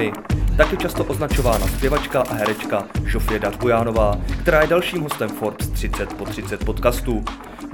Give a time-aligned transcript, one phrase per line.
[0.00, 0.12] scény.
[0.56, 6.24] Taky často označována zpěvačka a herečka Žofie Darbujánová, která je dalším hostem Forbes 30 po
[6.24, 7.24] 30 podcastu.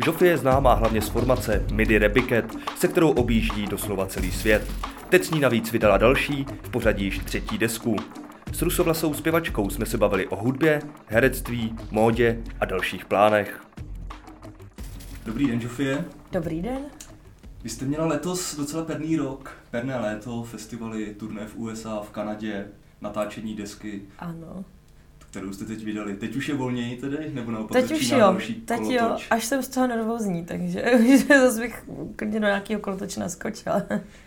[0.04, 4.72] Žofie je známá hlavně z formace Midi Rebiket, se kterou objíždí doslova celý svět.
[5.08, 7.96] Teď s ní navíc vydala další, v pořadí již třetí desku.
[8.53, 13.61] S rusovlasou zpěvačkou jsme se bavili o hudbě, herectví, módě a dalších plánech.
[15.26, 16.04] Dobrý den, Žofie.
[16.32, 16.79] Dobrý den.
[17.65, 22.67] Vy jste měla letos docela perný rok, perné léto, festivaly, turné v USA, v Kanadě,
[23.01, 24.03] natáčení desky.
[24.19, 24.65] Ano.
[25.31, 26.17] Kterou jste teď vydali.
[26.17, 28.95] Teď už je volněji tedy, nebo naopak Teď už jo, teď kolotoč?
[28.95, 30.85] jo, až jsem z toho nervózní, takže
[31.29, 31.85] zase bych
[32.17, 33.83] klidně do nějakého kolotoče naskočila.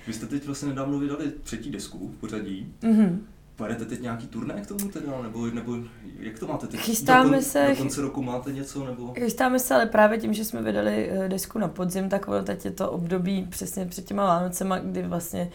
[0.08, 2.74] Vy jste teď vlastně nedávno vydali třetí desku v pořadí.
[2.82, 3.18] Mm-hmm.
[3.60, 5.76] Pojedete teď nějaký turné k tomu teda, nebo, nebo
[6.20, 6.80] jak to máte teď?
[6.80, 7.68] Chystáme do, se.
[7.70, 9.14] Do konce roku máte něco, nebo?
[9.14, 12.72] Chystáme se, ale právě tím, že jsme vydali eh, desku na podzim, tak teď je
[12.72, 15.52] to období přesně před těma Vánocema, kdy vlastně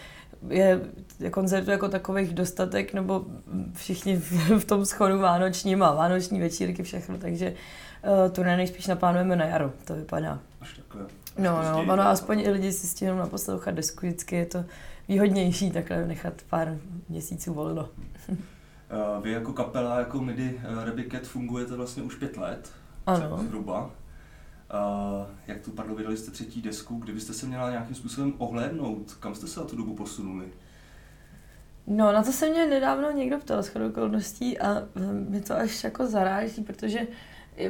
[0.49, 0.81] je
[1.31, 3.25] koncertu jako takových dostatek, nebo
[3.75, 4.17] všichni
[4.59, 7.55] v tom schodu vánočním a vánoční večírky, všechno, takže
[8.03, 10.39] uh, turné nejspíš naplánujeme na jaro, to vypadá.
[10.61, 11.07] Až takhle.
[11.39, 14.65] No, no, ono aspoň i lidi si stihnou naposlouchat desku, vždycky je to
[15.09, 17.89] výhodnější takhle nechat pár měsíců volno.
[18.91, 22.73] Eh, vy jako kapela, jako MIDI eh, Rebiket fungujete vlastně už pět let,
[23.07, 23.39] ano.
[23.39, 23.85] zhruba.
[23.85, 29.35] Uh, jak tu padlo, vydali jste třetí desku, kdybyste se měla nějakým způsobem ohlédnout, kam
[29.35, 30.49] jste se za tu dobu posunuli?
[31.87, 34.83] No, na to se mě nedávno někdo ptal s okolností a
[35.29, 37.01] mě to až jako zaráží, protože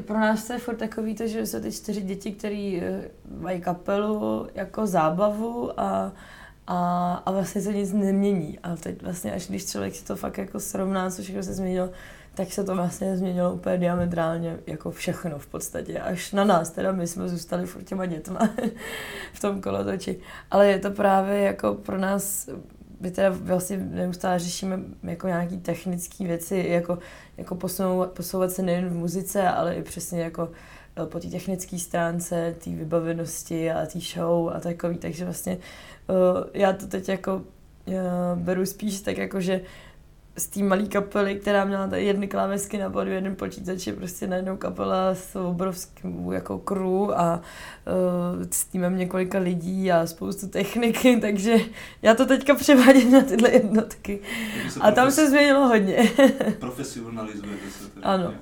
[0.06, 3.00] pro nás to je furt takový to, že jsou ty čtyři děti, které
[3.40, 6.12] mají kapelu jako zábavu a
[6.66, 8.58] a, a vlastně se nic nemění.
[8.62, 11.90] A teď vlastně, až když člověk si to fakt jako srovná, co všechno se změnilo,
[12.34, 16.00] tak se to vlastně změnilo úplně diametrálně, jako všechno v podstatě.
[16.00, 18.50] Až na nás, teda my jsme zůstali furt těma dětma
[19.33, 20.20] v tom kolotoči.
[20.50, 22.48] Ale je to právě jako pro nás,
[23.00, 26.98] my teda vlastně neustále řešíme jako nějaký technické věci, jako,
[27.36, 30.50] jako posouvat, posouvat se nejen v muzice, ale i přesně jako
[31.05, 35.58] po té technické stránce, té vybavenosti a té show a takový, takže vlastně
[36.08, 36.16] uh,
[36.55, 37.94] já to teď jako uh,
[38.34, 39.60] beru spíš tak jako, že
[40.36, 44.27] z té malé kapely, která měla tady jedny klávesky na bodu, jeden počítač, je prostě
[44.27, 47.40] najednou kapela s obrovským jako crew a
[48.36, 51.56] uh, s týmem několika lidí a spoustu techniky, takže
[52.02, 54.20] já to teďka převádím na tyhle jednotky.
[54.80, 55.96] A tam se změnilo hodně.
[56.60, 58.06] Profesionalizujete se teda.
[58.06, 58.34] Ano.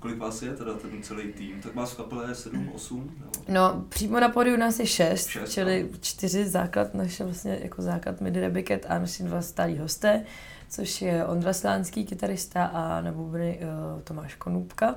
[0.00, 1.60] Kolik vás je teda ten celý tým?
[1.62, 3.16] Tak vás v kapele je 7, 8?
[3.18, 3.30] Nebo?
[3.48, 5.98] No, přímo na pódiu nás je 6, 6 čili no.
[6.00, 10.24] čtyři základ, naše vlastně jako základ Midi Rebiket a naši dva stálí hosté,
[10.68, 13.60] což je Ondra Slánský, kytarista a bubny
[13.94, 14.94] uh, Tomáš Konůbka.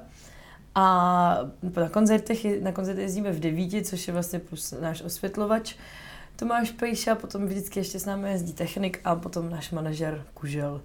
[0.75, 1.37] A
[1.79, 5.75] na koncertech, na koncertech jezdíme v devíti, což je vlastně plus náš osvětlovač
[6.35, 10.81] Tomáš Pejša, potom vždycky ještě s námi jezdí technik a potom náš manažer Kužel.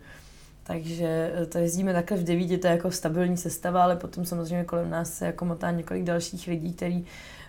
[0.68, 4.64] Takže eh, to jezdíme takhle v devíti, to je jako stabilní sestava, ale potom samozřejmě
[4.64, 7.06] kolem nás se jako motá několik dalších lidí, kteří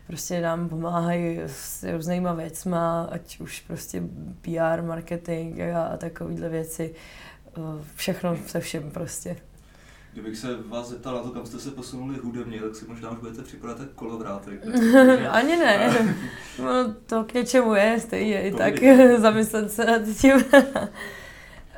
[0.07, 4.03] prostě nám pomáhají s různýma věcma, ať už prostě
[4.41, 6.95] PR, marketing a, a takovéhle věci.
[7.57, 7.61] Eh,
[7.95, 9.37] všechno se všem prostě.
[10.13, 13.19] Kdybych se vás zeptal na to, kam jste se posunuli hudebně, tak si možná už
[13.19, 14.65] budete připadat jako kolovrátek.
[15.29, 15.93] Ani ne.
[16.59, 18.73] no, to k něčemu je, stejně i tak
[19.17, 20.43] zamyslet se nad tím.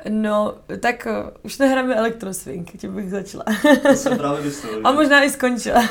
[0.08, 3.44] No, tak uh, už nehráme elektroswing, tím bych začala.
[3.82, 4.80] to jsem právě myslel.
[4.84, 5.88] A možná i skončila.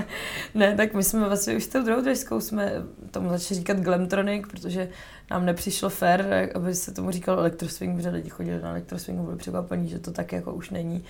[0.54, 2.72] ne, tak my jsme vlastně už s tou druhou deskou jsme
[3.10, 4.88] tomu začali říkat glamtronic, protože
[5.30, 9.36] nám nepřišlo fér, aby se tomu říkalo elektroswing, protože lidi chodili na elektroswing a byli
[9.36, 11.04] překvapení, že to tak jako už není.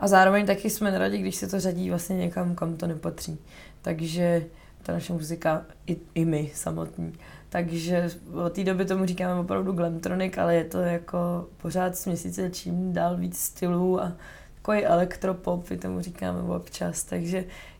[0.00, 3.38] A zároveň taky jsme neradi, když se to řadí vlastně někam, kam to nepatří.
[3.82, 4.44] Takže
[4.82, 7.12] ta naše muzika, i, i my samotní,
[7.52, 8.10] takže
[8.44, 12.92] od té doby tomu říkáme opravdu glamtronic, ale je to jako pořád z měsíce čím
[12.92, 14.12] dál víc stylů a
[14.54, 17.36] takový elektropop, my tomu říkáme občas, takže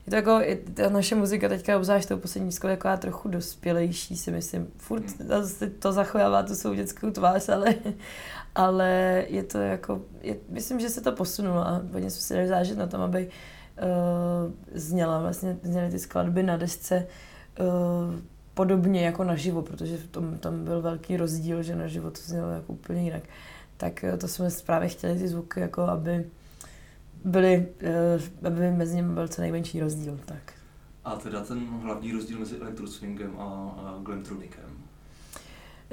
[0.06, 4.16] je to jako, je, ta naše muzika teďka obzvlášť tou poslední diskou taková trochu dospělejší,
[4.16, 4.68] si myslím.
[4.76, 5.04] Furt
[5.78, 7.74] to zachovává tu svou dětskou tvář, ale,
[8.54, 12.48] ale je to jako, je, myslím, že se to posunulo a hodně jsme si dali
[12.48, 13.28] zážit na tom, aby
[13.82, 17.06] uh, zněla vlastně, zněly ty skladby na desce
[17.60, 18.14] uh,
[18.54, 22.72] podobně jako naživo, protože v tom, tam byl velký rozdíl, že naživo to znělo jako
[22.72, 23.22] úplně jinak.
[23.76, 26.24] Tak eh, to jsme právě chtěli ty zvuky, jako aby
[27.24, 30.20] byly, eh, aby mezi nimi byl co nejmenší rozdíl.
[30.24, 30.52] Tak.
[31.04, 34.82] A teda ten hlavní rozdíl mezi elektroswingem a, a glamtronikem?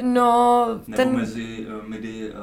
[0.01, 1.15] No, Nebo ten...
[1.15, 2.35] mezi uh, MIDI uh,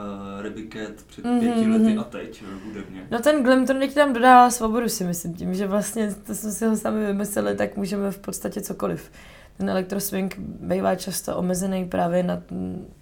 [0.43, 1.41] Rebiket před mm-hmm.
[1.41, 1.99] pěti lety mhm.
[1.99, 3.07] a teď hudebně?
[3.11, 6.77] No ten Glamtronic tam dodává svobodu si myslím tím, že vlastně to jsme si ho
[6.77, 9.11] sami vymysleli, tak můžeme v podstatě cokoliv
[9.57, 12.43] ten elektroswing bývá často omezený právě na,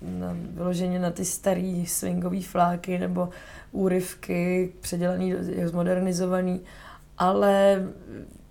[0.02, 3.28] na vyloženě na ty starý swingové fláky nebo
[3.72, 5.34] úryvky, předělaný,
[5.64, 6.60] zmodernizovaný,
[7.18, 7.82] ale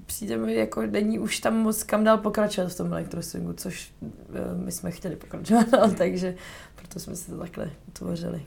[0.06, 4.56] přijde mi, jako není už tam moc kam dál pokračovat v tom elektroswingu, což eh,
[4.56, 5.68] my jsme chtěli pokračovat,
[5.98, 6.36] takže
[6.76, 8.42] proto jsme si to takhle utvořili.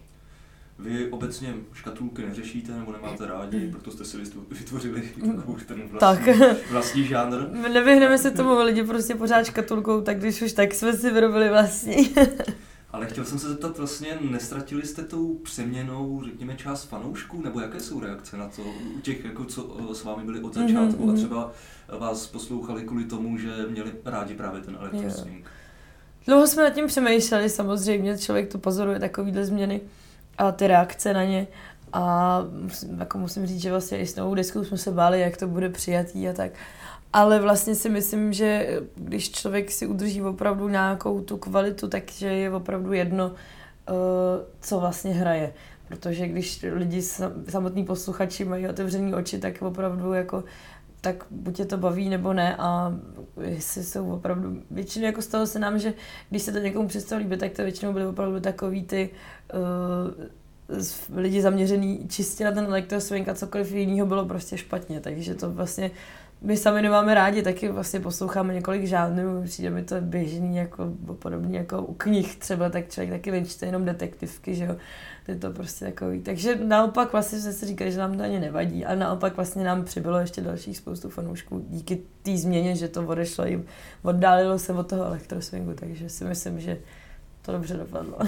[0.78, 4.16] Vy obecně škatulky neřešíte nebo nemáte rádi, proto jste si
[4.50, 5.36] vytvořili mm.
[5.36, 6.70] takovou ten vlastní, tak.
[6.70, 7.48] vlastní žánr.
[7.72, 12.14] Nevyhneme se tomu, lidi prostě pořád škatulkou, tak když už tak jsme si vyrobili vlastní.
[12.90, 17.80] Ale chtěl jsem se zeptat, vlastně nestratili jste tou přeměnou, řekněme, část fanoušků, nebo jaké
[17.80, 18.62] jsou reakce na to
[18.96, 21.12] u těch, jako co s vámi byli od mhm, začátku mm-hmm.
[21.12, 21.52] a třeba
[21.98, 25.46] vás poslouchali kvůli tomu, že měli rádi právě ten elektroswing?
[26.26, 29.80] Dlouho jsme nad tím přemýšleli, samozřejmě člověk to pozoruje takovýhle změny
[30.38, 31.46] a ty reakce na ně.
[31.92, 35.36] A musím, jako musím říct, že vlastně i s novou deskou jsme se báli, jak
[35.36, 36.52] to bude přijatý a tak.
[37.12, 42.50] Ale vlastně si myslím, že když člověk si udrží opravdu nějakou tu kvalitu, takže je
[42.50, 43.32] opravdu jedno,
[43.88, 43.92] eh,
[44.60, 45.52] co vlastně hraje.
[45.88, 47.02] Protože když lidi,
[47.48, 50.44] samotní posluchači mají otevřený oči, tak opravdu jako
[51.00, 52.94] tak buď je to baví nebo ne a
[53.40, 55.94] jestli jsou opravdu, většinou jako stalo se nám, že
[56.30, 59.10] když se to někomu přestalo líbit, tak to většinou byly opravdu takový ty
[59.54, 65.50] uh, lidi zaměřený čistě na ten elektroswing a cokoliv jiného bylo prostě špatně, takže to
[65.50, 65.90] vlastně
[66.40, 71.58] my sami nemáme rádi, taky vlastně posloucháme několik žánrů, přijde mi to běžný, jako podobně
[71.58, 74.76] jako u knih třeba, tak člověk taky nečte jenom detektivky, že jo,
[75.28, 76.22] je to prostě takový.
[76.22, 79.84] Takže naopak vlastně jsme si říkali, že nám to ani nevadí, a naopak vlastně nám
[79.84, 83.64] přibylo ještě dalších spoustu fanoušků díky té změně, že to odešlo jim,
[84.02, 86.78] oddálilo se od toho elektroswingu, takže si myslím, že
[87.42, 88.18] to dobře dopadlo.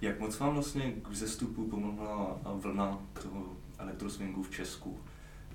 [0.00, 3.42] Jak moc vám vlastně k zestupu pomohla vlna toho
[3.78, 4.96] elektroswingu v Česku?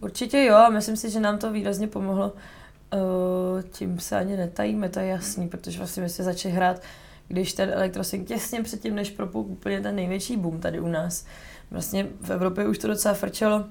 [0.01, 2.33] Určitě jo, a myslím si, že nám to výrazně pomohlo.
[2.93, 6.81] Uh, tím se ani netajíme, to je jasný, protože vlastně my jsme začali hrát,
[7.27, 11.25] když ten elektrosync těsně předtím, než propuk úplně ten největší boom tady u nás.
[11.71, 13.65] Vlastně v Evropě už to docela frčelo,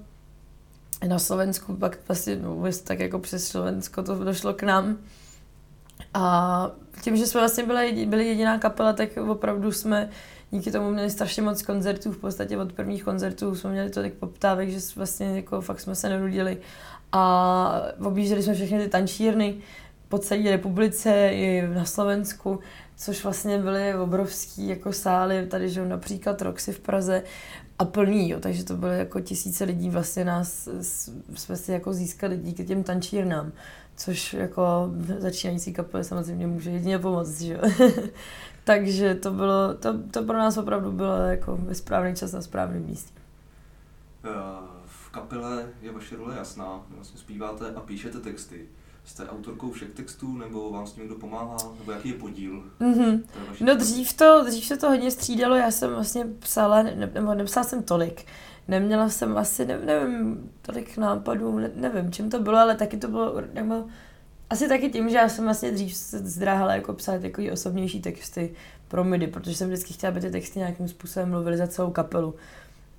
[1.08, 4.98] na Slovensku pak vlastně no, tak jako přes Slovensko to došlo k nám.
[6.14, 6.70] A
[7.02, 10.10] tím, že jsme vlastně byli, byli jediná kapela, tak opravdu jsme
[10.56, 14.70] díky tomu měli strašně moc koncertů, v podstatě od prvních koncertů jsme měli tolik poptávek,
[14.70, 16.58] že vlastně jako fakt jsme se nenudili
[17.12, 19.54] a objížděli jsme všechny ty tančírny
[20.08, 22.58] po celé republice i na Slovensku,
[22.96, 27.22] což vlastně byly obrovský jako sály, tady že například Roxy v Praze
[27.78, 30.68] a plný, jo, takže to byly jako tisíce lidí, vlastně nás
[31.34, 33.52] jsme si jako získali díky těm tančírnám,
[33.96, 37.60] což jako začínající kapely samozřejmě může jedině pomoct, že jo.
[38.66, 42.86] Takže to bylo, to, to pro nás opravdu bylo jako ve správný čas na správném
[42.86, 43.20] místě.
[44.24, 44.30] Eh,
[44.86, 48.68] v kapele je vaše role jasná, vlastně zpíváte a píšete texty.
[49.04, 52.64] Jste autorkou všech textů, nebo vám s tím někdo pomáhá, nebo jaký je podíl?
[52.80, 53.22] Mm-hmm.
[53.60, 57.64] No dřív, to, dřív se to hodně střídalo, já jsem vlastně psala, ne, nebo nepsala
[57.64, 58.26] jsem tolik.
[58.68, 63.08] Neměla jsem asi, ne, nevím, tolik nápadů, ne, nevím, čím to bylo, ale taky to
[63.08, 63.84] bylo, nebo
[64.50, 68.54] asi taky tím, že já jsem vlastně dřív se zdráhala jako psát takový osobnější texty
[68.88, 72.34] pro midi, protože jsem vždycky chtěla, aby ty texty nějakým způsobem mluvily za celou kapelu.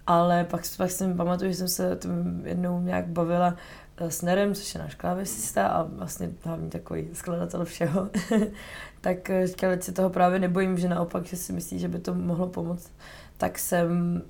[0.08, 3.56] Ale pak, pak jsem pamatuju, že jsem se tím jednou nějak bavila
[3.98, 8.10] eh, s Nerem, což je náš klávesista a vlastně hlavní takový skladatel všeho.
[9.02, 12.00] tak eh, říkala, že se toho právě nebojím, že naopak, že si myslí, že by
[12.00, 12.92] to mohlo pomoct.
[13.38, 14.22] Tak jsem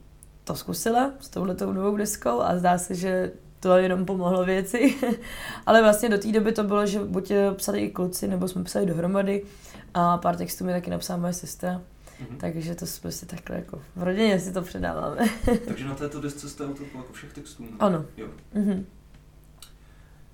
[0.43, 4.95] to zkusila s touhletou novou deskou a zdá se, že to jenom pomohlo věci.
[5.65, 8.85] Ale vlastně do té doby to bylo, že buď psali i kluci, nebo jsme psali
[8.85, 9.43] dohromady
[9.93, 11.81] a pár textů mi taky napsala moje sestra.
[12.21, 12.37] Mm-hmm.
[12.37, 15.25] Takže to prostě takhle jako v rodině si to předáváme.
[15.67, 17.63] Takže na této desce jste autorkou jako všech textů?
[17.63, 17.69] Ne?
[17.79, 18.05] Ano.
[18.17, 18.27] Jo.
[18.55, 18.83] Mm-hmm.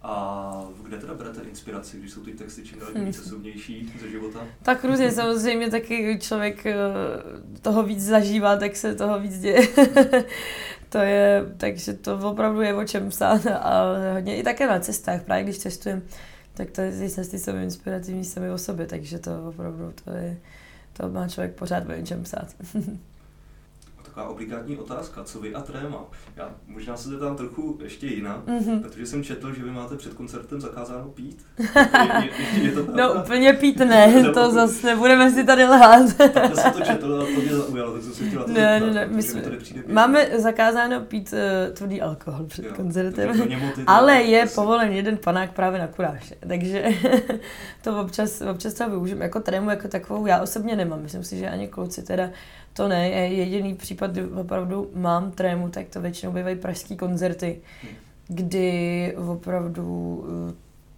[0.05, 4.47] A kde teda berete inspiraci, když jsou ty texty čím dál více osobnější ze života?
[4.63, 6.75] Tak různě, samozřejmě taky člověk eh,
[7.61, 9.67] toho víc zažívá, tak se toho víc děje.
[10.93, 15.21] to je, takže to opravdu je o čem psát, ale hodně i také na cestách,
[15.23, 16.01] právě když cestujeme,
[16.53, 20.37] tak to, ty cesty jsou inspirativní sami o sobě, takže to opravdu, to je,
[20.93, 22.47] to má člověk pořád o čem psát.
[24.13, 26.05] taková obligátní otázka, co vy a tréma?
[26.35, 28.81] Já možná se zeptám trochu ještě jinak, mm-hmm.
[28.81, 31.45] protože jsem četl, že vy máte před koncertem zakázáno pít.
[31.59, 36.17] Je, je, je to no úplně pít ne, to zase nebudeme si tady lhát.
[36.33, 38.93] tak jsem to četl a to mě zaujalo, tak jsem se chtěla to ne, zeptat,
[38.93, 39.41] ne, ne, my jsme,
[39.87, 43.49] máme zakázáno pít uh, tvrdý alkohol před jo, koncertem,
[43.87, 46.85] ale je povolen jeden panák právě na kuráž, takže
[47.81, 49.25] to občas, občas to využijeme.
[49.25, 52.29] Jako trému jako takovou já osobně nemám, myslím si, že ani kluci teda
[52.73, 57.61] to ne, jediný případ, kdy opravdu mám trému, tak to většinou bývají pražský koncerty,
[58.27, 60.25] kdy opravdu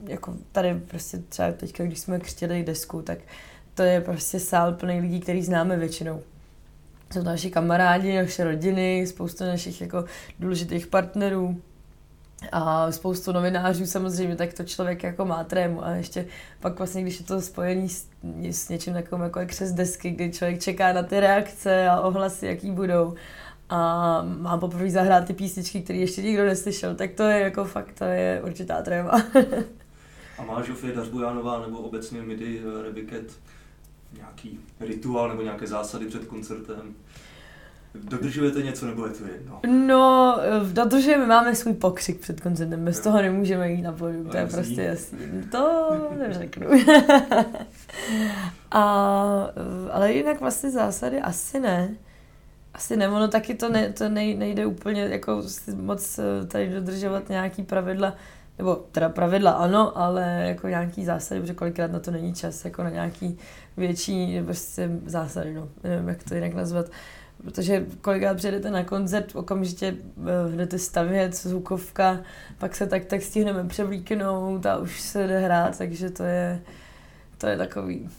[0.07, 3.19] jako tady prostě třeba teďka, když jsme křtěli desku, tak
[3.73, 6.21] to je prostě sál plný lidí, který známe většinou.
[7.13, 10.05] Jsou to naši kamarádi, naše rodiny, spoustu našich jako
[10.39, 11.61] důležitých partnerů
[12.51, 16.25] a spoustu novinářů samozřejmě, tak to člověk jako má trému a ještě
[16.59, 18.07] pak vlastně, když je to spojený s,
[18.51, 22.45] s něčím takovým jako je křes desky, kdy člověk čeká na ty reakce a ohlasy,
[22.45, 23.13] jaký budou
[23.69, 27.91] a má poprvé zahrát ty písničky, které ještě nikdo neslyšel, tak to je jako fakt,
[27.97, 29.11] to je určitá tréma.
[30.37, 33.39] a má Žofie Dařbujánová nebo obecně Midi eh, Rebiket
[34.17, 36.95] nějaký rituál nebo nějaké zásady před koncertem?
[38.03, 39.59] Dodržujete něco nebo je to jedno?
[39.87, 40.39] No,
[40.73, 44.81] dodržujeme, máme svůj pokřik před koncertem, bez toho nemůžeme jít na pódium, to je prostě
[44.81, 45.19] jasný.
[45.51, 46.67] To neřeknu.
[48.71, 48.81] A,
[49.91, 51.95] ale jinak vlastně zásady asi ne.
[52.73, 55.43] Asi ne, ono taky to, ne, to nejde úplně jako
[55.75, 58.13] moc eh, tady dodržovat nějaký pravidla,
[58.57, 62.83] nebo teda pravidla ano, ale jako nějaký zásady, protože kolikrát na to není čas, jako
[62.83, 63.37] na nějaký
[63.77, 66.85] větší prostě zásady, no, nevím, jak to jinak nazvat.
[67.45, 69.95] Protože kolikrát přijedete na koncert, okamžitě
[70.51, 72.19] eh, jdete stavět, zvukovka,
[72.57, 76.61] pak se tak tak stihneme převlíknout a už se jde hrát, takže to je,
[77.37, 78.09] to je takový,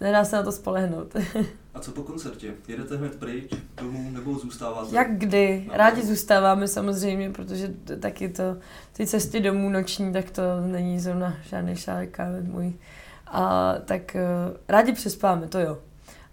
[0.00, 1.16] nedá se na to spolehnout.
[1.74, 2.54] A co po koncertě?
[2.68, 4.96] Jedete hned pryč domů nebo zůstáváte?
[4.96, 5.68] Jak kdy?
[5.72, 8.56] Rádi zůstáváme samozřejmě, protože taky to,
[8.92, 12.72] ty cesty domů noční, tak to není zrovna žádný šálek můj.
[13.26, 14.16] A tak
[14.48, 15.78] uh, rádi přespáme, to jo.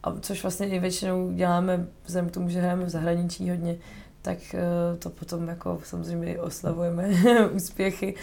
[0.04, 3.78] A což vlastně i většinou děláme, vzhledem k tomu, že hrajeme v zahraničí hodně,
[4.22, 7.10] tak uh, to potom jako samozřejmě oslavujeme
[7.52, 8.16] úspěchy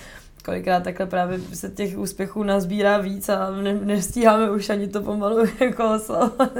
[0.46, 5.44] kolikrát takhle právě se těch úspěchů nazbírá víc a ne, nestíháme už ani to pomalu
[5.60, 6.52] jako oslavovat.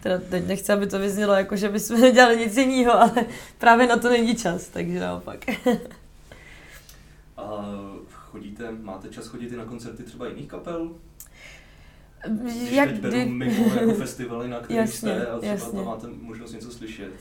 [0.00, 3.26] Teda teď nechci, aby to vyznělo jako, že bychom nedělali nic jiného, ale
[3.58, 5.44] právě na to není čas, takže naopak.
[7.36, 7.74] a
[8.12, 10.90] chodíte, máte čas chodit i na koncerty třeba jiných kapel?
[12.28, 13.24] Když Jak teď kdy...
[13.24, 15.72] mimo jako festivaly, na kterých jasně, jste a třeba jasně.
[15.72, 17.12] tam máte možnost něco slyšet.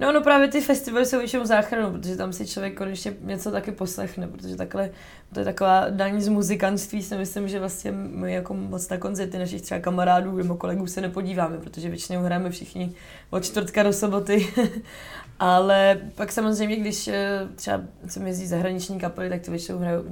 [0.00, 3.72] No, no právě ty festivaly jsou většinou záchranou, protože tam si člověk konečně něco taky
[3.72, 4.90] poslechne, protože takhle,
[5.32, 9.38] to je taková daň z muzikantství, si myslím, že vlastně my jako moc na koncerty
[9.38, 12.92] našich třeba kamarádů nebo kolegů se nepodíváme, protože většinou hrajeme všichni
[13.30, 14.46] od čtvrtka do soboty.
[15.38, 20.04] Ale pak samozřejmě, když eh, třeba se jezdí zahraniční kapely, tak to většinou hrajou,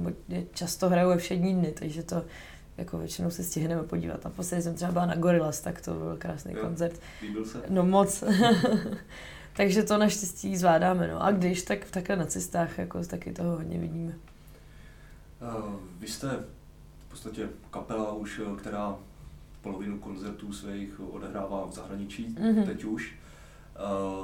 [0.53, 2.23] často hrajou ve všední dny, takže to
[2.79, 4.25] jako většinou se stihneme podívat.
[4.25, 6.99] A posledně jsem třeba byla na Gorillaz, tak to byl krásný jo, koncert.
[7.45, 7.61] Se?
[7.69, 8.23] No moc.
[9.57, 11.07] Takže to naštěstí zvládáme.
[11.07, 11.23] No.
[11.23, 14.13] A když, tak takhle na cestách jako taky toho hodně vidíme.
[15.41, 16.27] Uh, vy jste
[17.07, 18.95] v podstatě kapela už, eh, která
[19.61, 22.65] polovinu koncertů svých odehrává v zahraničí, mm-hmm.
[22.65, 23.15] teď už.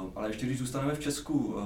[0.02, 1.62] Uh, ale ještě když zůstaneme v Česku, uh,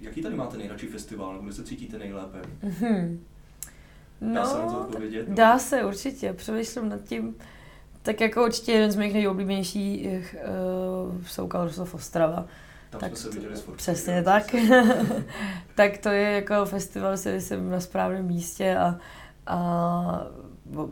[0.00, 2.42] jaký tady máte nejradši festival, nebo kde se cítíte nejlépe?
[2.62, 3.18] Mm-hmm.
[4.20, 5.28] No, dá se na to no, odpovědět?
[5.28, 7.36] Dá se určitě, přemýšlím nad tím.
[8.02, 12.46] Tak jako určitě jeden z mých nejoblíbenějších uh, jsou Kalrosov Ostrava.
[12.90, 14.54] Tam tak jsme se viděli s Přesně tak.
[15.74, 18.98] tak to je jako festival, si jsem na správném místě a,
[19.46, 20.26] a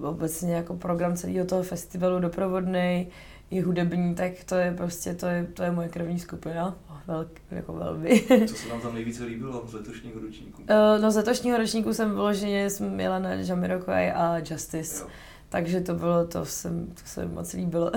[0.03, 3.09] obecně jako program celého toho festivalu doprovodný
[3.51, 6.77] i hudební, tak to je prostě, to je, to je moje krevní skupina.
[7.07, 8.25] Velk, jako velmi.
[8.49, 10.63] Co se vám tam nejvíce líbilo z letošního ročníku?
[10.63, 15.03] Uh, no z letošního ročníku jsem vyloženě jsem měla na Jamiroquai a Justice.
[15.03, 15.09] Jo.
[15.49, 17.93] Takže to bylo, to, jsem, to se mi moc líbilo.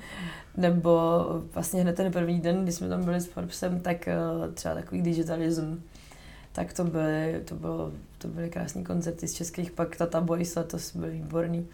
[0.56, 1.00] Nebo
[1.54, 4.16] vlastně hned ten první den, kdy jsme tam byli s Forbesem, tak eh,
[4.54, 5.82] třeba takový digitalism,
[6.52, 10.76] tak to byly, to bylo, to byly krásné koncerty z českých, pak Tata Boys to
[10.94, 11.66] byly výborný.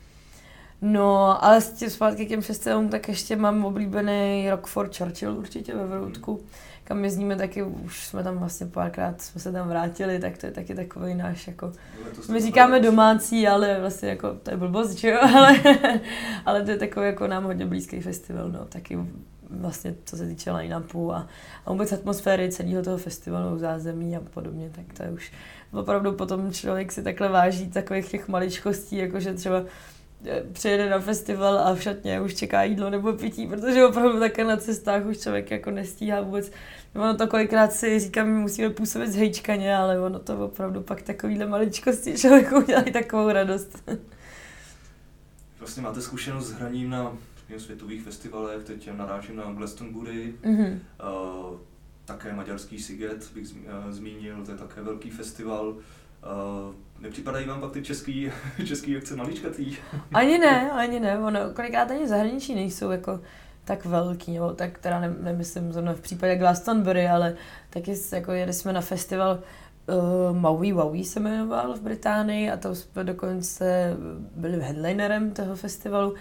[0.83, 6.41] No, ale zpátky k těm festivalům, tak ještě mám oblíbený Rockford Churchill určitě ve Vroutku.
[6.85, 10.53] Kam jezdíme taky, už jsme tam vlastně párkrát jsme se tam vrátili, tak to je
[10.53, 11.73] taky takový náš jako,
[12.33, 15.57] my říkáme domácí, ale vlastně jako, to je blbost, že jo, ale,
[16.47, 18.99] ale to je takový jako nám hodně blízký festival, no, taky
[19.51, 21.27] vlastně co se týče line-upu a,
[21.67, 25.33] a vůbec atmosféry celého toho festivalu, zázemí a podobně, tak to je už
[25.73, 29.63] opravdu potom člověk si takhle váží takových těch maličkostí, jakože třeba
[30.53, 34.57] přijede na festival a v šatně už čeká jídlo nebo pití, protože opravdu také na
[34.57, 36.53] cestách už člověk jako nestíhá vůbec.
[36.95, 41.47] Ono to kolikrát si říkám, my musíme působit zhejčkaně, ale ono to opravdu pak takovýhle
[41.47, 43.91] maličkosti člověku udělají takovou radost.
[45.59, 47.17] Vlastně máte zkušenost s hraním na
[47.59, 50.79] světových festivalech, teď narážím na Glastonbury, mm-hmm.
[51.51, 51.59] uh,
[52.05, 55.77] také maďarský Siget bych uh, zmínil, to je také velký festival.
[56.31, 58.33] Uh, Nepřipadají vám pak ty český,
[58.67, 59.77] český akce maličkatý?
[60.15, 61.19] Ani ne, ani ne.
[61.19, 63.21] Ono, kolikrát ani zahraničí nejsou jako
[63.65, 67.35] tak velký, nebo tak teda ne, nemyslím zrovna v případě Glastonbury, ale
[67.71, 69.39] taky jako jeli jsme na festival
[69.87, 73.97] uh, Maui Wowie se jmenoval v Británii a to jsme dokonce
[74.37, 76.15] byli headlinerem toho festivalu.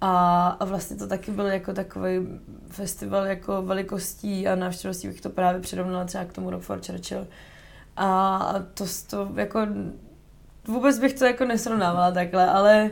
[0.00, 2.26] A, a vlastně to taky byl jako takový
[2.70, 7.26] festival jako velikostí a návštěvností, bych to právě přirovnala třeba k tomu Rock for Churchill.
[7.98, 9.66] A to, to jako
[10.66, 12.90] vůbec bych to jako nesrovnávala takhle, ale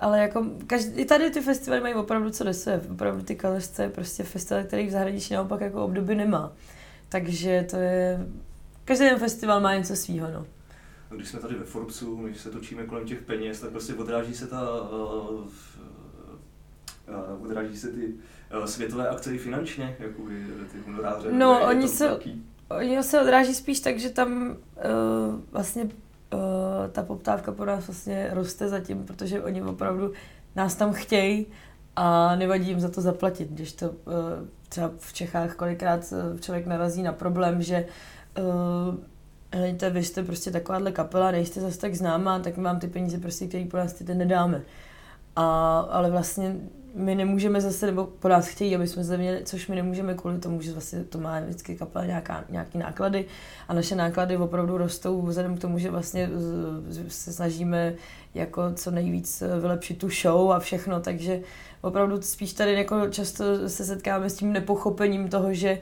[0.00, 2.82] ale jako každý, tady ty festivaly mají opravdu co se.
[2.90, 3.38] Opravdu ty
[3.82, 6.52] je prostě festival, který v zahraničí naopak jako obdoby nemá.
[7.08, 8.26] Takže to je...
[8.84, 10.46] Každý ten festival má něco svýho, no.
[11.16, 14.46] Když jsme tady ve Forbesu, když se točíme kolem těch peněz, tak prostě odráží se
[14.46, 15.44] ta uh,
[17.08, 18.14] uh, odráží se ty
[18.58, 20.22] uh, světové akce i finančně, jako
[20.72, 21.32] ty honoráře.
[21.32, 22.18] No, oni se,
[22.70, 24.54] oni se odráží spíš tak, že tam uh,
[25.52, 25.90] vlastně uh,
[26.92, 30.12] ta poptávka po nás vlastně roste zatím, protože oni opravdu
[30.56, 31.46] nás tam chtějí
[31.96, 33.94] a nevadí jim za to zaplatit, když to uh,
[34.68, 37.86] třeba v Čechách kolikrát člověk narazí na problém, že
[38.38, 38.94] uh,
[39.54, 43.18] hejte, vy jste prostě takováhle kapela, nejste zase tak známá, tak my vám ty peníze
[43.18, 44.62] prostě, které po nás ty nedáme.
[45.36, 46.56] A, ale vlastně
[46.94, 50.38] my nemůžeme zase, nebo po nás chtějí, aby jsme zde měli, což my nemůžeme kvůli
[50.38, 53.24] tomu, že vlastně to má vždycky kapela nějaká, nějaký náklady.
[53.68, 56.30] A naše náklady opravdu rostou vzhledem k tomu, že vlastně
[57.08, 57.94] se snažíme
[58.34, 61.40] jako co nejvíc vylepšit tu show a všechno, takže
[61.80, 65.78] opravdu spíš tady jako často se setkáme s tím nepochopením toho, že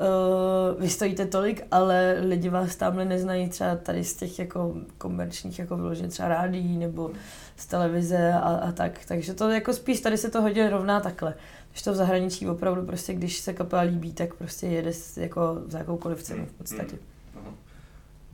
[0.00, 5.58] uh, vy stojíte tolik, ale lidi vás tamhle neznají třeba tady z těch jako komerčních
[5.58, 7.10] jako vyloženě třeba rádií nebo
[7.56, 9.00] z televize a, a tak.
[9.08, 11.34] Takže to jako spíš tady se to hodně rovná takhle.
[11.70, 15.78] Když to v zahraničí opravdu prostě, když se kapela líbí, tak prostě jede jako za
[15.78, 16.98] jakoukoliv cenu v podstatě.
[17.34, 17.44] Hmm.
[17.46, 17.54] Aha.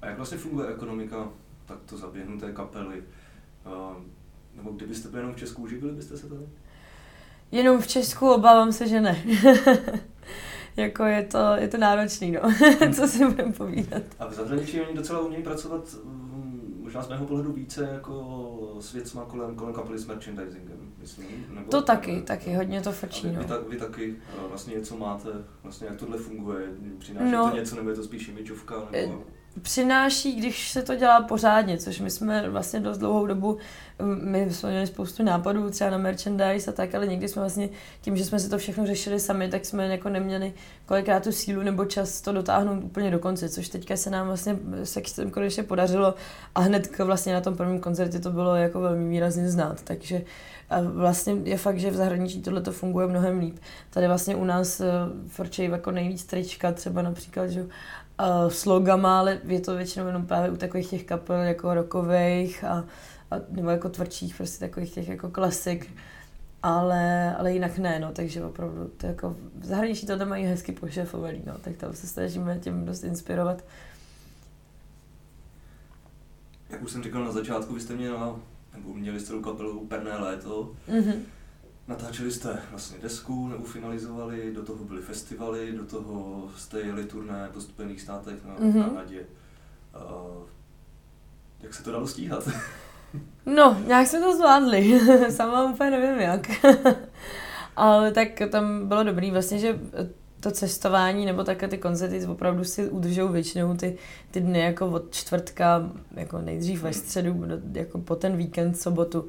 [0.02, 1.28] A jak vlastně funguje ekonomika
[1.66, 3.02] takto zaběhnuté kapely?
[3.66, 4.02] Uh,
[4.56, 6.40] nebo kdybyste byli jenom v Česku, uživili byste se tady?
[7.52, 9.24] Jenom v Česku obávám se, že ne.
[10.76, 12.40] jako je to, je to náročný, no.
[12.94, 14.02] Co si budeme povídat.
[14.18, 18.92] A v zahraničí oni docela umějí pracovat mm, možná z mého pohledu více jako s
[18.92, 21.46] věcma kolem, kolem kapely s merchandisingem, myslím.
[21.54, 23.40] Nebo, to taky, ne, taky, hodně to frčí, vy, no.
[23.40, 24.16] vy, tak, vy taky
[24.48, 25.28] vlastně něco máte,
[25.62, 29.24] vlastně jak tohle funguje, přináší no, to něco, nebo je to spíš imičovka, nebo...
[29.56, 33.58] Eh, přináší, když se to dělá pořádně, což my jsme vlastně dost dlouhou dobu,
[34.22, 37.68] my jsme měli spoustu nápadů třeba na merchandise a tak, ale někdy jsme vlastně
[38.00, 40.52] tím, že jsme si to všechno řešili sami, tak jsme jako neměli
[40.86, 44.58] kolikrát tu sílu nebo čas to dotáhnout úplně do konce, což teďka se nám vlastně
[44.84, 46.14] se konečně podařilo
[46.54, 50.22] a hned vlastně na tom prvním koncertě to bylo jako velmi výrazně znát, takže
[50.70, 53.58] a vlastně je fakt, že v zahraničí tohle to funguje mnohem líp.
[53.90, 54.86] Tady vlastně u nás uh,
[55.28, 57.66] frčejí jako nejvíc trička, třeba například, že
[58.20, 62.84] uh, slogama, ale je to většinou jenom právě u takových těch kapel jako rokových a,
[63.30, 65.90] a nebo jako tvrdších, prostě takových těch jako klasik.
[66.62, 71.42] Ale, ale jinak ne, no, takže opravdu to jako v zahraničí to mají hezky pošefovaný,
[71.46, 73.64] no, tak tam se snažíme tím dost inspirovat.
[76.70, 78.40] Jak už jsem říkal na začátku, vy jste měla,
[78.74, 80.72] nebo měli jste kapelu Perné léto.
[80.88, 81.20] Mm-hmm
[81.92, 87.50] Natáčeli jste vlastně desku, nebo finalizovali, do toho byly festivaly, do toho jste jeli turné
[87.54, 88.84] po Spojených státech na mm-hmm.
[88.84, 89.20] Kanadě.
[89.94, 90.46] Uh,
[91.60, 92.48] jak se to dalo stíhat?
[93.46, 95.00] no, nějak jsme to zvládli.
[95.30, 96.50] Sama úplně nevím jak.
[97.76, 99.78] Ale tak tam bylo dobrý vlastně, že
[100.40, 103.98] to cestování nebo také ty koncerty opravdu si udržou většinou ty,
[104.30, 109.26] ty dny jako od čtvrtka, jako nejdřív ve středu, jako po ten víkend, sobotu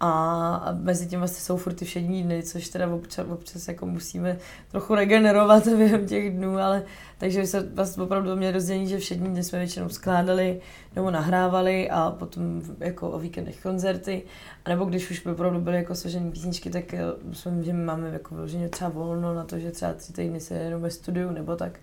[0.00, 4.38] a mezi tím vlastně jsou furt ty všední dny, což teda občas, občas jako musíme
[4.70, 6.82] trochu regenerovat během těch dnů, ale
[7.18, 10.60] takže se vlastně opravdu měli rozdělení, že všední dny jsme většinou skládali
[10.96, 14.22] nebo nahrávali a potom jako o víkendech koncerty,
[14.64, 17.84] a nebo když už by opravdu byly jako složené písničky, tak eh, jsme, že my
[17.84, 21.30] máme jako vyloženě třeba volno na to, že třeba tři týdny se jenom ve studiu
[21.30, 21.78] nebo tak.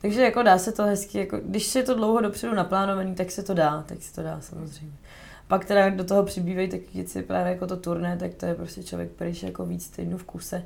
[0.00, 3.42] Takže jako dá se to hezky, jako, když je to dlouho dopředu naplánovaný, tak se
[3.42, 4.96] to dá, tak se to dá samozřejmě.
[5.50, 8.82] Pak teda do toho přibývají taky věci právě jako to turné, tak to je prostě
[8.82, 10.64] člověk pryč jako víc týdnů v kuse.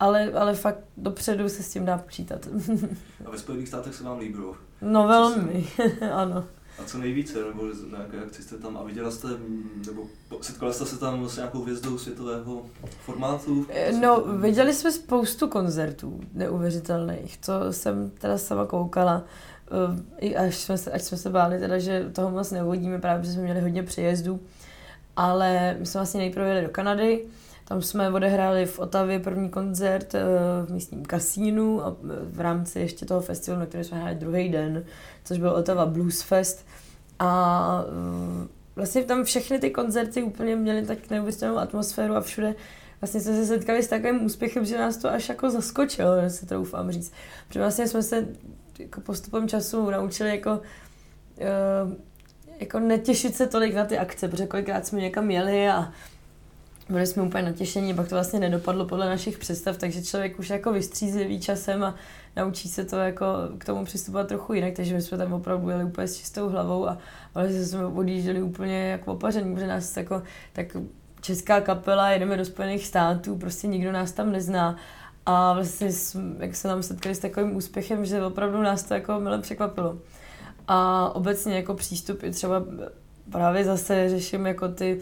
[0.00, 2.48] Ale, ale fakt dopředu se s tím dá počítat.
[3.24, 4.56] A ve Spojených státech se vám líbilo?
[4.82, 5.66] No velmi,
[6.12, 6.44] ano.
[6.78, 9.28] A co nejvíce, nebo na jaké akci jste tam a viděla jste,
[9.86, 10.06] nebo
[10.40, 12.66] setkala jste se tam s nějakou hvězdou světového
[13.04, 13.66] formátu?
[13.68, 19.24] Eh, no, viděli jsme spoustu koncertů neuvěřitelných, to jsem teda sama koukala.
[20.20, 23.32] Eh, až jsme se, až jsme se báli teda, že toho moc neuvodíme, právě protože
[23.32, 24.40] jsme měli hodně přejezdů.
[25.16, 27.24] Ale my jsme vlastně nejprve jeli do Kanady,
[27.64, 30.22] tam jsme odehráli v Otavě první koncert eh,
[30.66, 34.84] v místním kasínu a v rámci ještě toho festivalu, na kterém jsme hráli druhý den,
[35.24, 36.66] což byl Otava Blues Fest.
[37.18, 37.84] A
[38.44, 42.54] eh, vlastně tam všechny ty koncerty úplně měly tak neuvěřitelnou atmosféru a všude
[43.00, 46.90] vlastně jsme se setkali s takovým úspěchem, že nás to až jako zaskočilo, se troufám
[46.90, 47.12] říct.
[47.48, 48.28] Protože vlastně jsme se
[48.80, 51.92] jako postupem času naučili jako uh,
[52.60, 55.92] jako netěšit se tolik na ty akce, protože kolikrát jsme někam jeli a
[56.88, 60.72] byli jsme úplně natěšení, pak to vlastně nedopadlo podle našich představ, takže člověk už jako
[60.72, 61.94] vystřízlivý časem a
[62.36, 63.26] naučí se to jako
[63.58, 66.88] k tomu přistupovat trochu jinak, takže my jsme tam opravdu jeli úplně s čistou hlavou
[66.88, 66.98] a
[67.34, 70.76] vlastně jsme odjížděli úplně jako opaření, protože nás jako tak
[71.20, 74.76] česká kapela, jedeme do Spojených států, prostě nikdo nás tam nezná
[75.30, 75.88] a vlastně
[76.38, 79.98] jak se tam setkali s takovým úspěchem, že opravdu nás to jako milé překvapilo.
[80.68, 82.64] A obecně jako přístup i třeba
[83.32, 85.00] právě zase řeším jako ty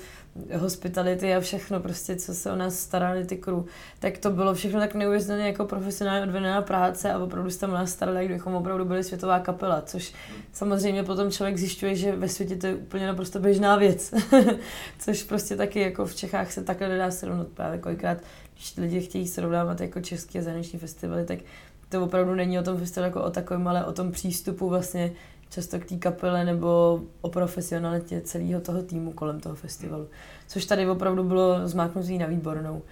[0.58, 3.62] hospitality a všechno prostě, co se o nás starali ty crew,
[3.98, 7.90] tak to bylo všechno tak neuvěřitelně jako profesionálně odvedená práce a opravdu se tam nás
[7.90, 10.12] starali, jak kdybychom opravdu byli světová kapela, což
[10.52, 14.14] samozřejmě potom člověk zjišťuje, že ve světě to je úplně naprosto běžná věc,
[14.98, 18.18] což prostě taky jako v Čechách se takhle nedá srovnat právě kolikrát,
[18.58, 21.38] když lidi chtějí srovnávat jako české a zahraniční festivaly, tak
[21.88, 25.12] to opravdu není o tom festivalu jako o takovém, ale o tom přístupu vlastně
[25.50, 30.08] často k té kapele nebo o profesionalitě celého toho týmu kolem toho festivalu.
[30.48, 32.82] Což tady opravdu bylo zmáknutý na výbornou.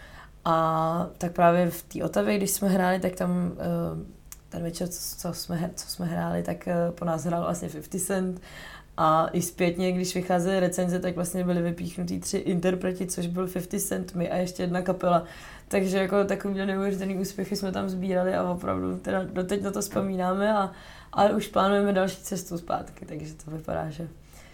[0.44, 4.16] A tak právě v té Otavě, když jsme hráli, tak tam eh,
[4.48, 8.40] ten večer, co jsme, co jsme hráli, tak eh, po nás hrál vlastně 50 Cent
[8.96, 13.81] a i zpětně, když vycházely recenze, tak vlastně byly vypíchnutý tři interpreti, což byl 50
[13.81, 15.24] Cent, my a ještě jedna kapela.
[15.68, 20.55] Takže jako takový neuvěřitelný úspěchy jsme tam sbírali a opravdu teda doteď na to vzpomínáme
[20.55, 20.72] a
[21.12, 24.09] ale už plánujeme další cestu zpátky, takže to vypadá, že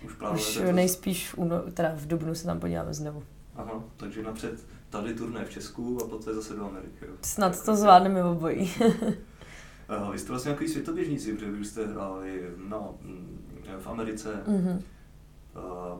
[0.04, 3.22] už, už nejspíš v, uno, teda v Dubnu se tam podíváme znovu.
[3.56, 7.04] Aha, takže napřed tady turné v Česku a poté zase do Ameriky.
[7.06, 7.12] Jo.
[7.22, 8.72] Snad to zvládneme obojí.
[10.12, 12.94] Vy jste vlastně nějaký světoběžníci, protože vy jste hráli no,
[13.78, 14.82] v Americe, mm-hmm.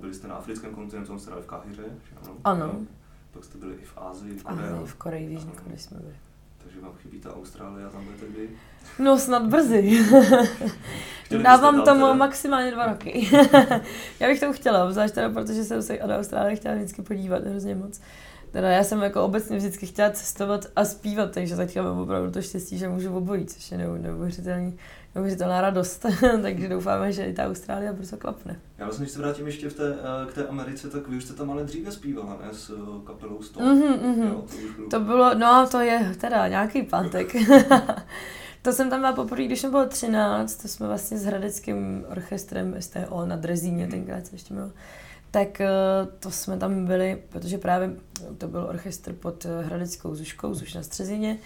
[0.01, 1.85] byli jste na africkém kontinentu, jste hráli v Káhyře,
[2.23, 2.37] ano?
[2.45, 2.87] Ano.
[3.33, 4.87] Pak jste byli i v Ázii, v Koreji.
[4.87, 6.15] v Koreji, v Jižní Koreji jsme byli.
[6.59, 8.49] Takže vám chybí ta Austrálie a tam budete kdy?
[8.99, 10.07] No snad brzy.
[11.43, 12.15] Dávám tomu teda?
[12.15, 13.29] maximálně dva roky.
[14.21, 17.75] já bych to chtěla, obzvlášť teda, protože jsem se do Austrálie chtěla vždycky podívat hrozně
[17.75, 18.01] moc.
[18.51, 22.43] Teda já jsem jako obecně vždycky chtěla cestovat a zpívat, takže teďka mám opravdu to
[22.43, 24.79] štěstí, že můžu obojí, což je neuvěřitelný
[25.15, 26.07] neuvěřitelná radost.
[26.43, 28.61] Takže doufáme, že i ta Austrálie brzo klapne.
[28.79, 31.25] Já vlastně, když se vrátím ještě v té, eh, k té Americe, tak vy už
[31.25, 32.49] jste tam ale dříve zpívala, ne?
[32.53, 33.67] S eh, kapelou Stone.
[33.67, 34.29] Mm-hmm, mm-hmm.
[34.29, 34.89] Jo, to, bylo...
[34.89, 37.37] to bylo, no to je teda nějaký pátek.
[38.63, 42.77] to jsem tam byla poprvé, když jsem bylo 13, to jsme vlastně s Hradeckým orchestrem
[42.81, 43.91] STO na Drezíně, mm-hmm.
[43.91, 44.71] tenkrát se ještě mělo.
[45.31, 45.69] Tak eh,
[46.19, 47.91] to jsme tam byli, protože právě
[48.39, 51.39] to byl orchestr pod Hradeckou Zuškou, Zuš na Střezině.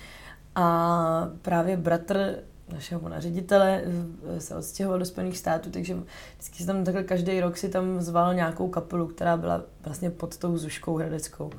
[0.54, 2.36] A právě bratr
[2.72, 5.96] našeho pana ředitele eh, se odstěhoval do Spojených států, takže
[6.34, 10.36] vždycky se tam takhle každý rok si tam zval nějakou kapelu, která byla vlastně pod
[10.36, 11.50] tou Zuškou Hradeckou.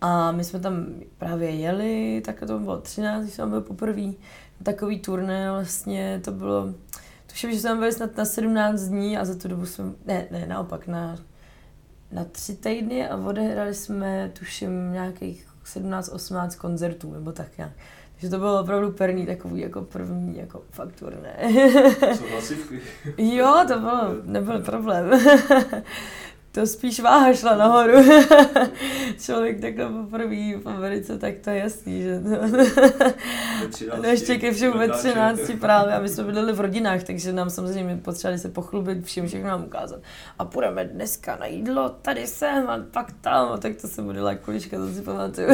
[0.00, 0.86] A my jsme tam
[1.18, 4.12] právě jeli, tak to bylo 13, když jsem byl poprvé.
[4.62, 6.74] Takový turné vlastně to bylo,
[7.26, 10.26] tuším, že jsme tam byli snad na 17 dní a za tu dobu jsme, ne,
[10.30, 11.18] ne, naopak, na,
[12.12, 17.72] na tři týdny a odehrali jsme, tuším, nějakých 17-18 koncertů, nebo tak nějak.
[18.24, 21.36] Že to bylo opravdu perný takový jako první jako fakturné.
[22.18, 22.80] Co hlasivky?
[23.18, 25.10] jo, to bylo, nebyl problém.
[26.54, 27.92] to spíš váha šla nahoru.
[29.18, 33.96] Člověk takhle poprvé v Americe, tak to je jasný, že to...
[33.96, 37.50] no ještě ke všemu ve 13 právě a my jsme bydleli v rodinách, takže nám
[37.50, 40.00] samozřejmě potřebovali se pochlubit, všem všechno nám ukázat.
[40.38, 44.20] A půjdeme dneska na jídlo, tady jsem a pak tam, a tak to se bude
[44.36, 45.48] kulička, to si pamatuju.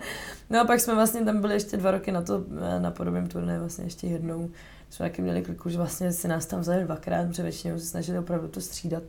[0.50, 2.44] no a pak jsme vlastně tam byli ještě dva roky na to,
[2.78, 4.50] na podobném turné vlastně ještě jednou.
[4.90, 8.18] Jsme taky měli kliku, že vlastně si nás tam vzali dvakrát, protože většinou se snažili
[8.18, 9.02] opravdu to střídat.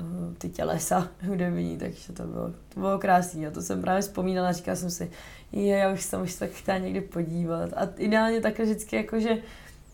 [0.00, 3.46] Eh, ty tělesa hudební, takže to bylo, to bylo krásné.
[3.46, 5.10] A to jsem právě vzpomínala, říkala jsem si,
[5.52, 7.72] je, já už jsem už tak chtěla někdy podívat.
[7.72, 9.38] A ideálně takhle vždycky jako, že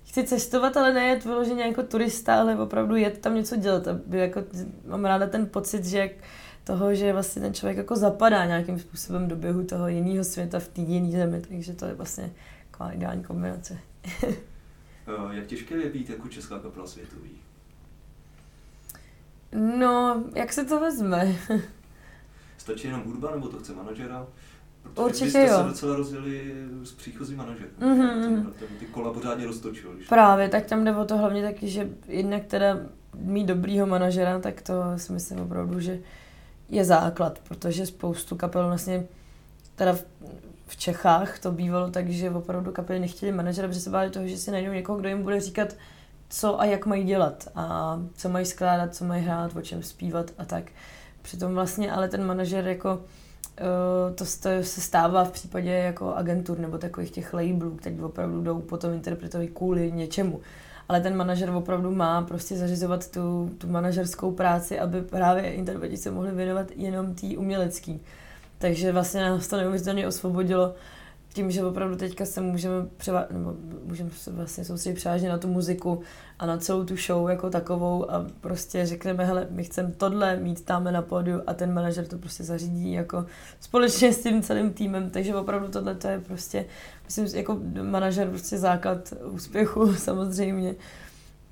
[0.07, 3.89] chci cestovat, ale nejet vyloženě jako turista, ale opravdu jet tam něco dělat.
[3.89, 4.43] Aby jako,
[4.87, 6.11] mám ráda ten pocit, že
[6.65, 10.69] toho, že vlastně ten člověk jako zapadá nějakým způsobem do běhu toho jiného světa v
[10.69, 12.33] té jiné zemi, takže to je vlastně
[12.71, 13.79] taková ideální kombinace.
[15.07, 17.31] Eh, jak těžké je být jako česká kapela světový?
[19.53, 21.37] No, jak se to vezme?
[22.59, 24.27] Stačí jenom hudba, nebo to chce manažera?
[24.83, 25.59] Protože Určitě jste jo.
[25.59, 27.71] se docela rozjeli s příchozí manažerem.
[27.81, 28.47] Mm-hmm.
[28.79, 29.95] Ty kola pořádně roztočil.
[29.95, 30.09] Když...
[30.09, 32.77] Právě, tak tam jde o to hlavně taky, že jednak teda
[33.15, 35.99] mít dobrýho manažera, tak to si myslím opravdu, že
[36.69, 39.07] je základ, protože spoustu kapel vlastně
[39.75, 40.05] teda v,
[40.67, 44.37] v Čechách to bývalo tak, že opravdu kapely nechtěli manažera, protože se báli toho, že
[44.37, 45.77] si najdou někoho, kdo jim bude říkat,
[46.31, 50.31] co a jak mají dělat a co mají skládat, co mají hrát, o čem zpívat
[50.38, 50.64] a tak.
[51.23, 53.01] Přitom vlastně ale ten manažer jako
[53.59, 58.61] eh, to se stává v případě jako agentur nebo takových těch labelů, které opravdu jdou
[58.61, 60.40] potom interpretovi kvůli něčemu.
[60.88, 66.11] ale ten manažer opravdu má prostě zařizovat tu, tu manažerskou práci, aby právě interpreti se
[66.11, 68.01] mohli věnovat jenom tý umělecký.
[68.59, 70.75] Takže vlastně nás to neuvěřitelně osvobodilo
[71.33, 75.49] tím, že opravdu teďka se můžeme, převa- nebo můžeme se vlastně soustředit převážně na tu
[75.49, 76.03] muziku
[76.38, 80.64] a na celou tu show jako takovou a prostě řekneme, hele, my chceme tohle mít
[80.64, 83.27] tam na pódiu a ten manažer to prostě zařídí jako
[83.61, 86.64] společně s tím celým týmem, takže opravdu tohle to je prostě,
[87.05, 90.75] myslím, jako manažer prostě základ úspěchu samozřejmě.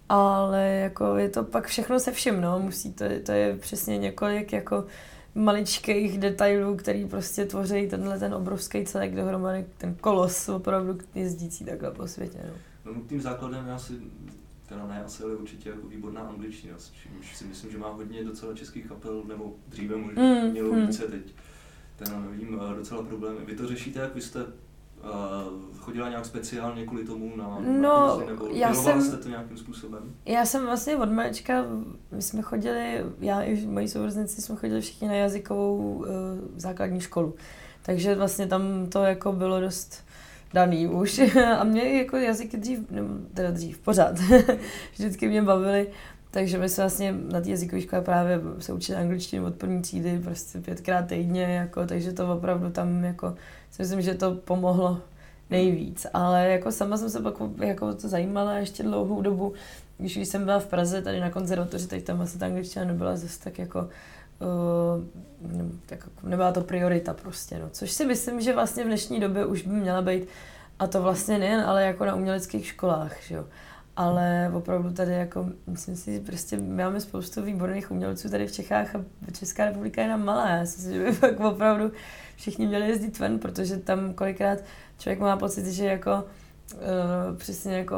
[0.09, 4.53] Ale jako je to pak všechno se vším, no, musí to, to je přesně několik
[4.53, 4.85] jako
[5.39, 11.91] maličkých detailů, který prostě tvoří tenhle ten obrovský celek dohromady, ten kolos opravdu jezdící takhle
[11.91, 12.39] po světě.
[12.47, 12.55] No.
[12.85, 13.93] No, tím základem já si,
[14.69, 18.55] teda ne asi, ale určitě jako výborná angličtina, čímž si myslím, že má hodně docela
[18.55, 20.87] českých kapel, nebo dříve možná mm, mělo mm.
[20.87, 21.35] více, teď
[21.97, 23.39] teda nevím, eh, docela problémy.
[23.47, 24.47] Vy to řešíte, jak vy jste
[25.79, 29.57] chodila nějak speciálně kvůli tomu na, no, na kurzi, nebo já jsem, jste to nějakým
[29.57, 30.15] způsobem?
[30.27, 31.65] Já jsem vlastně od malička,
[32.11, 36.07] my jsme chodili, já i moji sourozenci jsme chodili všichni na jazykovou uh,
[36.57, 37.35] základní školu.
[37.83, 40.05] Takže vlastně tam to jako bylo dost
[40.53, 41.21] daný už.
[41.59, 44.19] A mě jako jazyky dřív, nebo teda dřív, pořád,
[44.93, 45.87] vždycky mě bavily.
[46.31, 50.21] Takže my jsme vlastně na té jazykové škole právě se učili angličtinu od první třídy,
[50.25, 53.35] prostě pětkrát týdně, jako, takže to opravdu tam jako
[53.71, 55.01] si myslím, že to pomohlo
[55.51, 56.07] nejvíc.
[56.15, 59.53] Ale jako sama jsem se pak jako to zajímala ještě dlouhou dobu,
[59.99, 63.41] když jsem byla v Praze tady na konzervatoři, teď tam asi ta angličtina nebyla zase
[63.41, 65.05] tak jako uh,
[65.87, 67.69] tak jako nebyla to priorita prostě, no.
[67.71, 70.29] Což si myslím, že vlastně v dnešní době už by měla být,
[70.79, 73.45] a to vlastně nejen, ale jako na uměleckých školách, že jo.
[73.99, 79.05] Ale opravdu tady jako, myslím si, prostě máme spoustu výborných umělců tady v Čechách a
[79.39, 80.49] Česká republika je nám malá.
[80.49, 81.93] Já si myslím, že by fakt opravdu
[82.37, 84.59] všichni měli jezdit ven, protože tam kolikrát
[84.99, 86.25] člověk má pocit, že jako
[86.75, 87.97] uh, přesně jako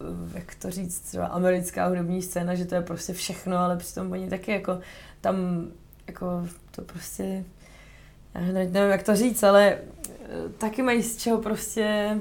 [0.00, 4.12] uh, jak to říct, třeba americká hudební scéna, že to je prostě všechno, ale přitom
[4.12, 4.78] oni taky jako
[5.20, 5.66] tam
[6.06, 7.44] jako to prostě
[8.34, 12.16] já nevím, jak to říct, ale uh, taky mají z čeho prostě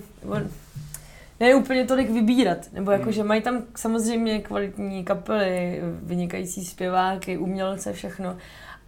[1.39, 3.13] ne úplně tolik vybírat, nebo jako, hmm.
[3.13, 8.38] že mají tam samozřejmě kvalitní kapely, vynikající zpěváky, umělce, všechno,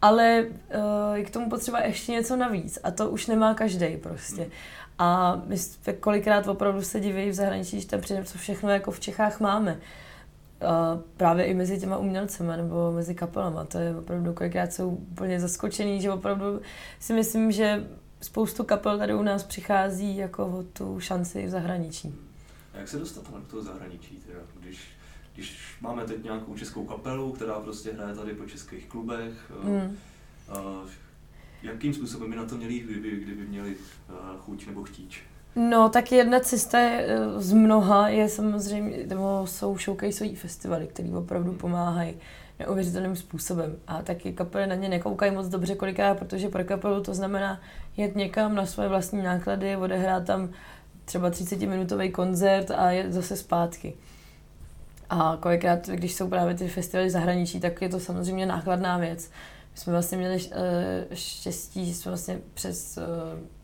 [0.02, 4.50] ale uh, je k tomu potřeba ještě něco navíc a to už nemá každý prostě.
[4.98, 5.56] A my
[6.00, 9.72] kolikrát opravdu se diví v zahraničí, že tam přijde, co všechno jako v Čechách máme.
[9.74, 13.64] Uh, právě i mezi těma umělcema nebo mezi kapelama.
[13.64, 16.62] To je opravdu kolikrát jsou úplně zaskočený, že opravdu
[17.00, 17.84] si myslím, že
[18.22, 22.29] spoustu kapel tady u nás přichází jako o tu šanci v zahraničí.
[22.80, 24.80] A jak se dostat do toho zahraničí, teda, když
[25.34, 29.98] když máme teď nějakou českou kapelu, která prostě hraje tady po českých klubech, mm.
[30.58, 30.90] uh,
[31.64, 35.24] jakým způsobem by na to měli kdyby, kdyby měli uh, chuť nebo chtíč?
[35.56, 41.10] No, tak jedna cesta je, eh, z mnoha je samozřejmě, nebo jsou showcaseový festivaly, které
[41.10, 42.16] opravdu pomáhají
[42.60, 43.76] neuvěřitelným způsobem.
[43.88, 47.62] A taky kapely na ně nekoukají moc dobře kolikrát, protože pro kapelu to znamená
[47.98, 50.50] jet někam na svoje vlastní náklady, odehrát tam
[51.10, 53.94] třeba 30-minutový koncert a je zase zpátky.
[55.10, 59.30] A kolikrát, když jsou právě ty festivaly zahraničí, tak je to samozřejmě nákladná věc.
[59.72, 60.52] My jsme vlastně měli uh,
[61.14, 63.04] štěstí, že jsme vlastně přes uh,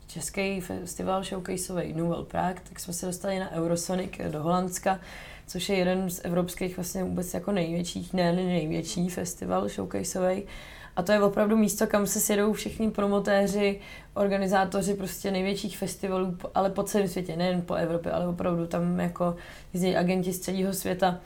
[0.08, 5.00] český festival showcaseový Nouvelle Prague, tak jsme se dostali na Eurosonic do Holandska,
[5.48, 10.44] což je jeden z evropských vlastně vůbec jako největších, ne největší festival showcaseový.
[10.96, 13.80] A to je opravdu místo, kam se sjedou všichni promotéři,
[14.14, 19.36] organizátoři prostě největších festivalů, ale po celém světě, nejen po Evropě, ale opravdu tam jako
[19.74, 21.20] jezdí agenti z celého světa.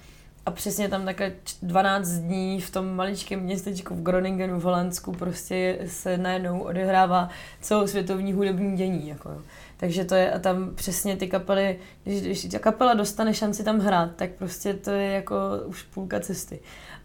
[0.46, 5.80] A přesně tam takhle 12 dní v tom maličkém městečku v Groningenu v Holandsku prostě
[5.88, 7.30] se najednou odehrává
[7.62, 9.08] celosvětovní hudební dění.
[9.08, 9.42] Jako.
[9.78, 13.80] Takže to je a tam přesně ty kapely, když, když ta kapela dostane šanci tam
[13.80, 16.60] hrát, tak prostě to je jako už půlka cesty.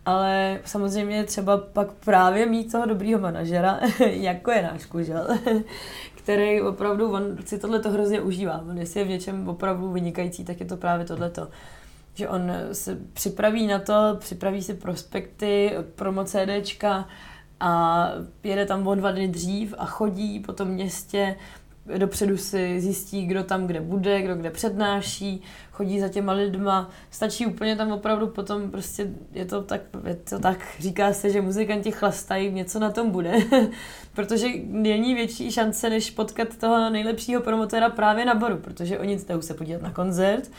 [0.07, 5.27] Ale samozřejmě třeba pak právě mít toho dobrýho manažera, jako je náš kužel,
[6.15, 8.65] který opravdu, on si tohle to hrozně užívá.
[8.71, 11.49] On jestli je v něčem opravdu vynikající, tak je to právě tohleto
[12.15, 17.09] že on se připraví na to, připraví si prospekty, promo CDčka
[17.61, 18.09] a
[18.43, 21.37] jede tam o dva dny dřív a chodí po tom městě,
[21.99, 25.43] dopředu si zjistí, kdo tam kde bude, kdo kde přednáší,
[25.73, 26.91] chodí za těma lidma.
[27.11, 31.41] Stačí úplně tam opravdu potom prostě je to tak, je to tak říká se, že
[31.41, 33.33] muzikanti chlastají, něco na tom bude.
[34.15, 39.43] protože není větší šance, než potkat toho nejlepšího promotéra právě na boru, protože oni jdou
[39.43, 40.51] se podívat na koncert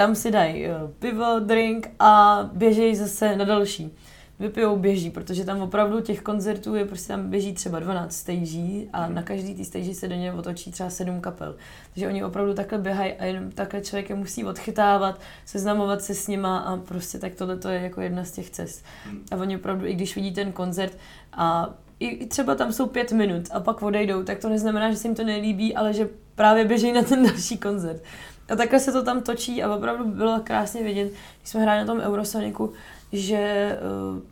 [0.00, 3.96] tam si dají eh, pivo, drink a běžejí zase na další.
[4.40, 9.08] Vypijou, běží, protože tam opravdu těch koncertů je, prostě tam běží třeba 12 stagí a
[9.08, 11.56] na každý té stage se do něj otočí třeba 7 kapel.
[11.94, 16.28] Takže oni opravdu takhle běhají a jenom takhle člověk je musí odchytávat, seznamovat se s
[16.28, 18.84] nima a prostě tak tohle to je jako jedna z těch cest.
[19.32, 20.98] A oni opravdu, i když vidí ten koncert
[21.32, 25.08] a i třeba tam jsou pět minut a pak odejdou, tak to neznamená, že se
[25.08, 28.02] jim to nelíbí, ale že právě běží na ten další koncert.
[28.48, 31.86] A takhle se to tam točí a opravdu bylo krásně vidět, když jsme hráli na
[31.86, 32.72] tom Eurosoniku,
[33.12, 33.78] že
[34.12, 34.22] uh,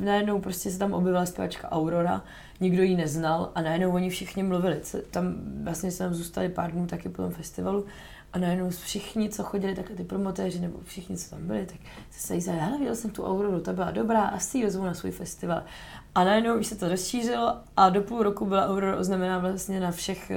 [0.00, 2.22] najednou prostě se tam objevila zpěvačka Aurora,
[2.60, 4.80] nikdo ji neznal a najednou oni všichni mluvili.
[5.10, 7.84] Tam vlastně se tam zůstali pár dnů taky po tom festivalu
[8.34, 11.76] a najednou všichni, co chodili, takhle ty promotéři nebo všichni, co tam byli, tak
[12.10, 14.94] se se jí hele, viděl jsem tu Auroru, ta byla dobrá, asi ji vezmu na
[14.94, 15.62] svůj festival.
[16.14, 19.90] A najednou už se to rozšířilo a do půl roku byla Aurora oznamená vlastně na
[19.90, 20.32] všech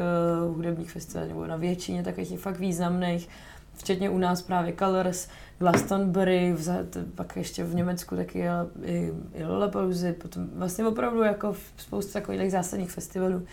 [0.49, 3.29] uh, hudebních festivalech, nebo na většině takových fakt významných,
[3.77, 5.27] včetně u nás právě Colors,
[5.59, 6.85] Glastonbury, vzad,
[7.15, 8.45] pak ještě v Německu taky
[8.83, 13.45] i, i Lollapalooza, potom vlastně opravdu jako spoustu takových zásadních festivalů.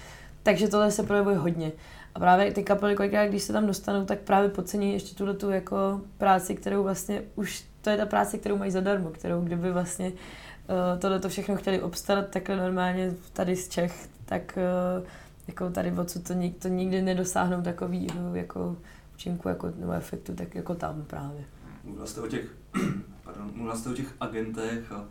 [0.43, 1.73] Takže tohle se projevuje hodně.
[2.15, 5.51] A právě ty kapely, kolikrát, když se tam dostanou, tak právě podcení ještě tuhle tu
[5.51, 10.07] jako práci, kterou vlastně už, to je ta práce, kterou mají zadarmo, kterou kdyby vlastně
[10.09, 14.59] uh, tohle to všechno chtěli obstarat takhle normálně tady z Čech, tak
[14.99, 15.07] uh,
[15.49, 18.77] jako tady odsud to, to nikdy nedosáhnou takový jako
[19.14, 21.44] účinku jako, nebo efektu, tak jako tam právě.
[21.85, 22.55] Mluvila jste o těch,
[23.24, 25.05] pardon, mluvila jste o těch agentech a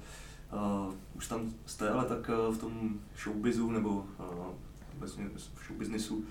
[0.53, 4.05] uh, už tam jste, ale tak uh, v tom showbizu nebo uh,
[4.99, 6.25] vlastně v showbiznisu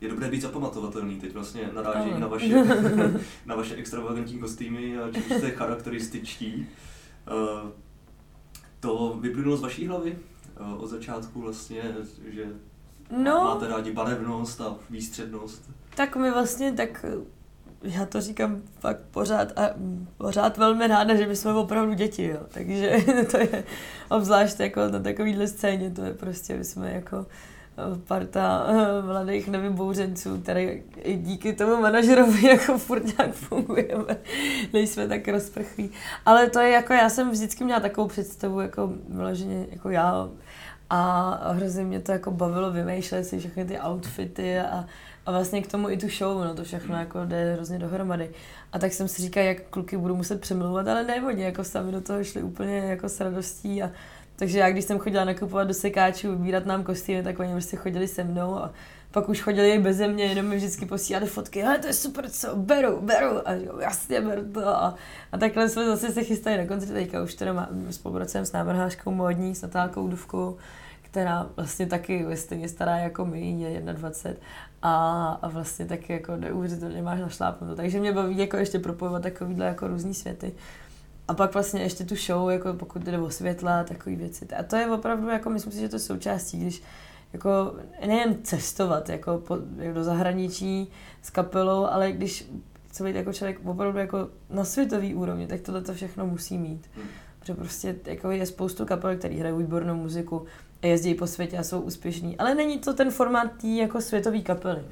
[0.00, 1.20] je dobré být zapamatovatelný.
[1.20, 2.64] Teď vlastně naráží na vaše,
[3.46, 6.66] na vaše extravagantní kostýmy a čím jste charakterističtí.
[7.64, 7.70] Uh,
[8.80, 10.18] to vyplynulo z vaší hlavy
[10.60, 11.82] uh, od začátku vlastně,
[12.26, 12.46] že
[13.18, 15.70] no, máte rádi barevnost a výstřednost.
[15.94, 17.04] Tak my vlastně tak
[17.82, 19.70] já to říkám fakt pořád a
[20.16, 22.40] pořád velmi ráda, že my jsme opravdu děti, jo.
[22.48, 22.96] Takže
[23.30, 23.64] to je
[24.08, 27.26] obzvlášť jako na takovýhle scéně, to je prostě, my jsme jako
[28.06, 30.62] parta eh, mladých nevybouřenců, které
[31.02, 34.16] i díky tomu manažerovi jako furt nějak fungujeme.
[34.72, 35.90] Nejsme tak rozprchlí.
[36.26, 40.28] Ale to je jako, já jsem vždycky měla takovou představu, jako vyloženě jako já
[40.90, 44.84] a hrozně mě to jako bavilo vymýšlet si všechny ty outfity a,
[45.26, 48.30] a vlastně k tomu i tu show, no to všechno jako jde hrozně dohromady.
[48.72, 51.92] A tak jsem si říkala, jak kluky budu muset přemlouvat, ale ne oni jako sami
[51.92, 53.90] do toho šli úplně jako s radostí a
[54.36, 58.08] takže já, když jsem chodila nakupovat do sekáčů, vybírat nám kostýmy, tak oni prostě chodili
[58.08, 58.72] se mnou a
[59.14, 62.56] pak už chodili bez mě, jenom mi vždycky posílali fotky, ale to je super, co,
[62.56, 64.68] beru, beru, a jo, jasně, beru to.
[64.68, 64.94] A,
[65.32, 69.10] a takhle jsme zase se chystali na koncert, teďka už teda má, spolupracujeme s návrhářkou
[69.10, 70.56] módní, s Natálkou Duvkou,
[71.02, 74.46] která vlastně taky je stejně stará jako my, je 21
[74.82, 77.74] a, a vlastně taky jako neuvěřitelně máš našlápnuto.
[77.76, 80.52] Takže mě baví jako ještě propojovat takovýhle jako různý světy.
[81.28, 84.46] A pak vlastně ještě tu show, jako pokud jde o světla, takové věci.
[84.58, 86.82] A to je opravdu, jako myslím si, že to je součástí, když
[87.34, 87.74] jako
[88.06, 90.90] nejen cestovat jako po, jako do zahraničí
[91.22, 92.50] s kapelou, ale když
[92.88, 96.90] chce být jako člověk opravdu jako na světový úrovni, tak tohle to všechno musí mít.
[96.96, 97.06] Hmm.
[97.38, 100.46] Protože prostě jako je spoustu kapel, který hrají výbornou muziku
[100.82, 102.38] a jezdí po světě a jsou úspěšní.
[102.38, 104.82] Ale není to ten formát tý jako světový kapely.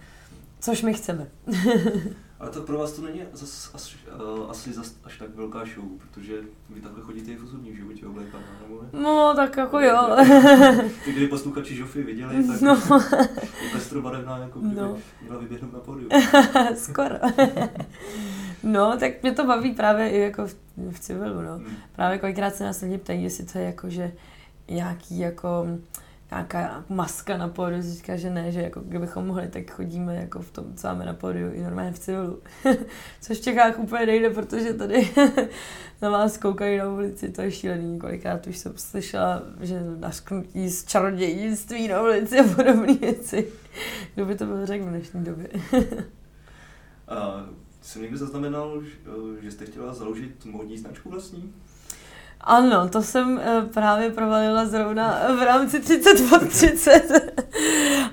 [0.60, 1.26] Což my chceme.
[2.42, 5.84] Ale to pro vás to není zas, asi, uh, asi zas až tak velká show,
[5.98, 8.88] protože vy takhle chodíte i v osobním životě oblékaná, nebo ne?
[9.02, 10.16] No, tak jako jo.
[11.04, 12.72] Ty, kdyby posluchači Žofy viděli, tak no.
[13.64, 14.98] je pestrobarevná, jako kdyby no.
[15.22, 16.10] měla vyběhnout na pódium.
[16.76, 17.14] Skoro.
[18.62, 20.54] no, tak mě to baví právě i jako v,
[20.90, 21.54] v civilu, no.
[21.54, 21.76] Hmm.
[21.96, 24.12] Právě kolikrát se nás lidi ptají, jestli to je jako, že
[24.68, 25.66] nějaký jako
[26.32, 30.50] nějaká maska na pódiu, říká, že ne, že jako kdybychom mohli, tak chodíme jako v
[30.50, 32.42] tom, co máme na pódiu, i normálně v civilu.
[33.20, 35.10] Což v Čechách úplně nejde, protože tady
[36.02, 37.98] na vás koukají na ulici, to je šílený.
[37.98, 43.48] Kolikrát už jsem slyšela, že nasknutí z čarodějnictví na ulici a podobné věci.
[44.14, 45.48] Kdo by to byl řekl v dnešní době.
[47.08, 47.46] a
[47.82, 48.82] jsem někdy zaznamenal,
[49.40, 51.54] že jste chtěla založit módní značku vlastní?
[52.44, 57.02] Ano, to jsem uh, právě provalila zrovna v rámci 30 pod 30.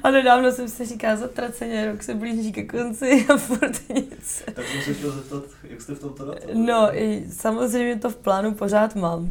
[0.03, 4.43] a nedávno jsem si říkala zatraceně, rok se blíží ke konci a furt nic.
[4.55, 6.33] Tak jsem se chtěl zeptat, jak jste v tom teda?
[6.53, 9.29] No, i samozřejmě to v plánu pořád mám.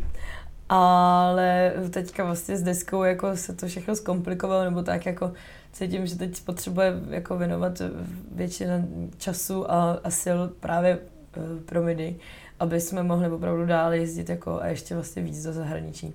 [0.69, 5.33] Ale teďka vlastně s deskou jako se to všechno zkomplikovalo, nebo tak jako
[5.73, 7.83] cítím, že teď potřebuje jako věnovat
[8.33, 8.75] většina
[9.19, 12.17] času a, a sil právě uh, pro MIDI
[12.61, 16.15] aby jsme mohli opravdu dál jezdit jako a ještě vlastně víc do zahraničí.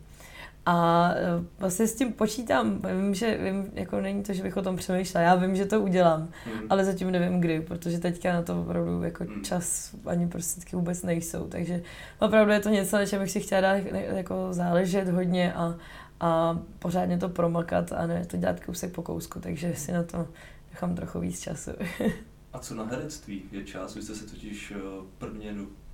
[0.66, 4.62] A eh, vlastně s tím počítám, vím, že vím, jako není to, že bych o
[4.62, 6.62] tom přemýšlela, já vím, že to udělám, mm.
[6.70, 9.41] ale zatím nevím kdy, protože teďka na to opravdu jako mm.
[9.41, 11.84] čas ani prostředky vůbec nejsou, takže
[12.20, 13.76] opravdu je to něco, na čem bych si chtěla dát
[14.16, 15.76] jako záležet hodně a,
[16.20, 20.28] a pořádně to promakat a ne to dělat kousek po kousku, takže si na to
[20.72, 21.72] nechám trochu víc času.
[22.54, 23.96] a co na herectví je čas?
[23.96, 24.80] Vy jste se totiž eh,
[25.18, 25.54] prvně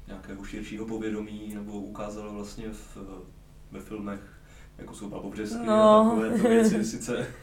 [0.09, 2.97] nějakého širšího povědomí nebo ukázalo vlastně v,
[3.71, 4.19] ve filmech
[4.77, 6.01] jako jsou babobřesky no.
[6.01, 7.27] a takové to věci sice.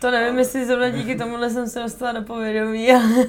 [0.00, 3.24] To nevím, jestli zrovna díky tomuhle jsem se dostala na povědomí, ale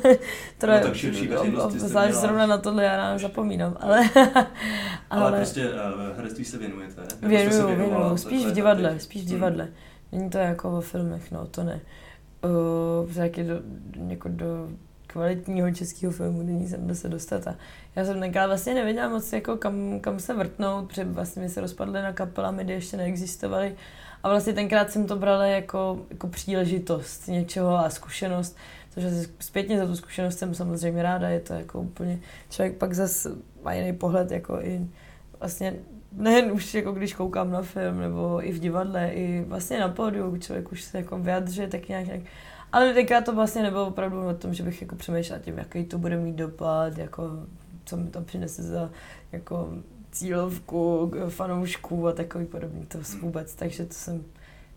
[0.57, 1.29] to no, tak širší
[1.69, 4.09] Zvlášť zrovna na tohle já nám zapomínám, ale...
[5.09, 7.01] ale, ale prostě uh, herectví se věnujete?
[7.21, 9.63] Věnuju, věnuju, spíš v divadle, spíš v divadle.
[9.63, 9.73] Hmm.
[10.11, 11.81] Není to jako ve filmech, no, to ne.
[13.05, 13.55] Uh, taky do,
[14.07, 14.69] jako do
[15.13, 17.47] kvalitního českého filmu není sem se dostat.
[17.47, 17.55] A
[17.95, 21.61] já jsem tenkrát vlastně nevěděla moc, jako kam, kam se vrtnout, protože vlastně mi se
[21.61, 23.75] rozpadly na kapela, my ještě neexistovaly.
[24.23, 28.57] A vlastně tenkrát jsem to brala jako, jako příležitost něčeho a zkušenost,
[28.93, 29.09] protože
[29.39, 33.29] zpětně za tu zkušenost jsem samozřejmě ráda, je to jako úplně, člověk pak zase
[33.63, 34.87] má jiný pohled, jako i
[35.39, 35.73] vlastně
[36.11, 40.37] nejen už jako když koukám na film, nebo i v divadle, i vlastně na pódiu,
[40.37, 42.21] člověk už se jako vyjadřuje tak nějak, nějak
[42.73, 45.97] ale tenkrát to vlastně nebylo opravdu o tom, že bych jako přemýšlela tím, jaký to
[45.97, 47.29] bude mít dopad, jako
[47.85, 48.89] co mi to přinese za
[49.31, 49.73] jako
[50.11, 54.23] cílovku fanoušků a takový podobný to vůbec, takže to jsem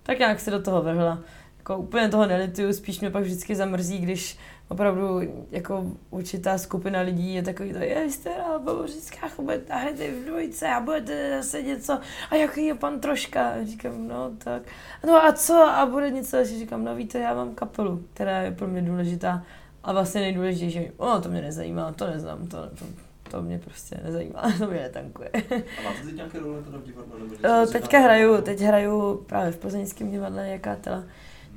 [0.03, 1.18] tak nějak se do toho vrhla.
[1.59, 4.38] Jako úplně toho nelituju, spíš mě pak vždycky zamrzí, když
[4.69, 10.25] opravdu jako určitá skupina lidí je takový to, je, jste hrál Bobořická, budete hrajete v
[10.25, 11.99] dvojce a budete zase něco,
[12.31, 13.49] a jaký je pan Troška?
[13.49, 14.62] A říkám, no tak,
[15.07, 15.55] no a co?
[15.55, 19.43] A bude něco, a říkám, no víte, já mám kapelu, která je pro mě důležitá
[19.85, 22.85] a vlastně nejdůležitější, no to mě nezajímá, to neznám, to, to,
[23.31, 25.31] to mě prostě nezajímá, to mě netankuje.
[25.79, 27.19] A máte teď nějaké role teda v divadle?
[27.43, 31.05] Nebo Teďka hraju, teď hraju právě v plzeňském divadle jaká tela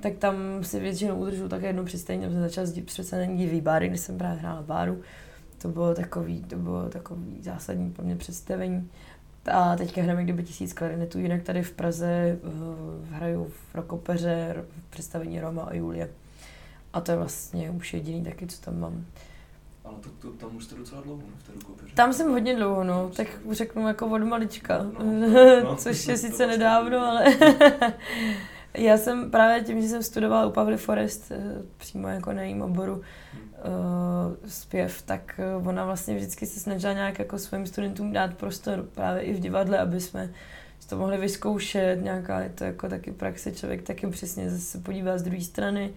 [0.01, 2.67] tak tam si většinou udržu také jedno představení, tam jsem začala
[3.35, 5.01] divý báry, když jsem právě hrála v báru.
[5.61, 8.89] To bylo takový, to bylo takový zásadní pro mě představení.
[9.51, 14.89] A teďka hrajeme kdyby tisíc klarinetů, jinak tady v Praze uh, hraju v Rokopeře v
[14.89, 16.09] představení Roma a Julie.
[16.93, 19.05] A to je vlastně už jediný taky, co tam mám.
[19.85, 21.91] Ale to, to, tam už jste docela dlouho, v té Rokopeře.
[21.95, 26.17] Tam jsem hodně dlouho, no, tak řeknu jako od malička, no, no, no, což je
[26.17, 27.25] sice nedávno, ale
[28.73, 31.41] Já jsem právě tím, že jsem studovala u Pavly Forest eh,
[31.77, 33.01] přímo jako na jejím oboru uh,
[34.47, 39.21] zpěv, tak uh, ona vlastně vždycky se snažila nějak jako svým studentům dát prostor právě
[39.21, 40.29] i v divadle, aby jsme
[40.89, 45.23] to mohli vyzkoušet, nějaká je to jako taky praxe, člověk taky přesně zase podívá z
[45.23, 45.89] druhé strany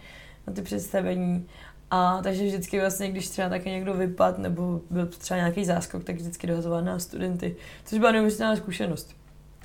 [0.46, 1.48] na ty představení.
[1.90, 6.16] A takže vždycky vlastně, když třeba taky někdo vypad nebo byl třeba nějaký záskok, tak
[6.16, 9.16] vždycky dohazoval na studenty, což byla neuvěřitelná zkušenost.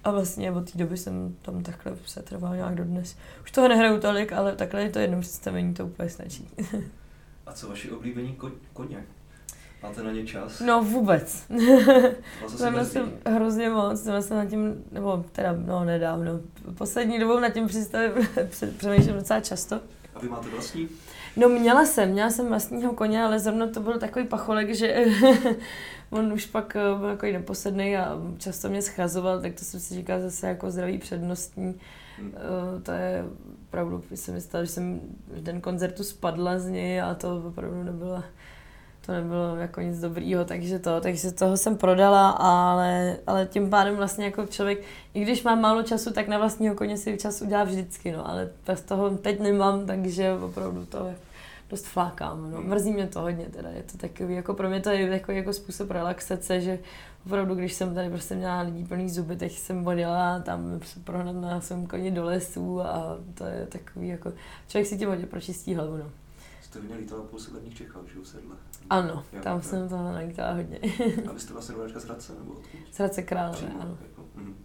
[0.07, 3.15] A vlastně od té doby jsem tam takhle se trval nějak do dnes.
[3.43, 6.49] Už toho nehraju tolik, ale takhle je to jedno představení, to úplně stačí.
[7.45, 9.03] A co vaši oblíbení ko- koně?
[9.83, 10.59] Máte na ně čas?
[10.59, 11.45] No vůbec.
[12.47, 16.39] Jsem jsem hrozně moc, jsem se nad tím, nebo teda no nedávno,
[16.77, 18.27] poslední dobou nad tím představím,
[18.77, 19.75] přemýšlím docela často.
[20.15, 20.89] A vy máte vlastní?
[21.35, 25.05] No měla jsem, měla jsem vlastního koně, ale zrovna to byl takový pacholek, že
[26.09, 29.93] on už pak eh, byl jako neposedný a často mě schazoval, tak to jsem si
[29.93, 31.75] říkala zase jako zdravý přednostní.
[32.17, 32.27] Hmm.
[32.27, 33.25] Uh, to je
[33.67, 34.99] opravdu, jsem myslela, že jsem
[35.41, 38.23] den koncertu spadla z něj a to opravdu nebylo,
[39.05, 43.95] to nebylo jako nic dobrýho, takže to, takže toho jsem prodala, ale, ale tím pádem
[43.95, 44.83] vlastně jako člověk,
[45.13, 48.49] i když mám málo času, tak na vlastního koně si čas udělá vždycky, no, ale
[48.67, 51.11] bez toho teď nemám, takže opravdu to
[51.69, 52.51] dost flákám.
[52.51, 52.61] No.
[52.61, 55.53] Mrzí mě to hodně teda, je to takový, jako pro mě to je takový jako
[55.53, 56.79] způsob relaxace, že
[57.25, 61.61] opravdu, když jsem tady prostě měla lidí plný zuby, teď jsem odjela tam prohnat na
[61.61, 64.33] svém koni do lesů a to je takový jako,
[64.67, 66.11] člověk si tím hodně pročistí hlavu, no.
[66.61, 68.55] Jste hodně lítala po severních Čechách, že u sedle?
[68.89, 70.79] Ano, Já, tam jsem to nalítala hodně.
[71.29, 72.79] a vy jste vlastně rodačka z Hradce, nebo odkud?
[72.91, 73.97] Z Hradce Králové, ano.
[74.01, 74.55] Jako, mm.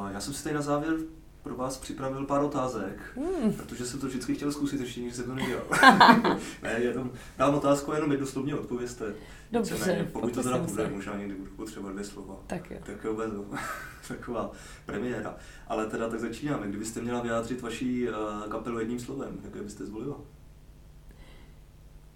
[0.00, 0.94] uh, já jsem si tady na závěr
[1.42, 3.52] pro vás připravil pár otázek, hmm.
[3.52, 5.64] protože jsem to vždycky chtěl zkusit, ještě nikdy jsem to nedělal.
[6.62, 9.14] ne, jenom dám otázku, jenom jedno slovně odpověste.
[9.52, 12.36] Dobře, ne, pokud to teda bude, možná někdy budu potřebovat dvě slova.
[12.46, 12.78] Tak jo.
[12.82, 13.50] Tak jo, bezu.
[14.08, 14.52] Taková
[14.86, 15.36] premiéra.
[15.68, 16.68] Ale teda tak začínáme.
[16.68, 18.14] Kdybyste měla vyjádřit vaší uh,
[18.48, 20.16] kapelu jedním slovem, jaké byste zvolila?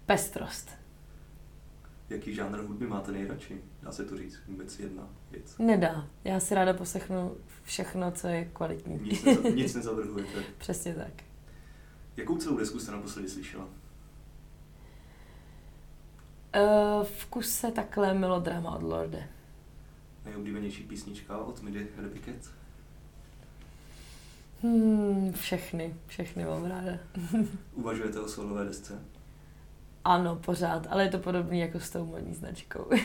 [0.05, 0.69] Pestrost.
[2.09, 3.61] Jaký žánr hudby máte nejradši?
[3.81, 4.39] Dá se to říct?
[4.47, 5.55] Vůbec jedna věc.
[5.59, 6.07] Nedá.
[6.23, 7.37] Já si ráda poslechnu
[7.67, 8.99] všechno, co je kvalitní.
[9.01, 10.43] Nic, neza, nic nezavrhujete.
[10.57, 11.23] Přesně tak.
[12.17, 13.65] Jakou celou desku jste naposledy slyšela?
[16.55, 19.29] Uh, v kuse takhle melodrama od Lorde.
[20.25, 22.51] Nejoblíbenější písnička od Midi Repiket?
[24.61, 26.91] Hmm, všechny, všechny mám ráda.
[27.73, 29.05] Uvažujete o solové desce?
[30.03, 32.89] Ano, pořád, ale je to podobné jako s tou modní značkou.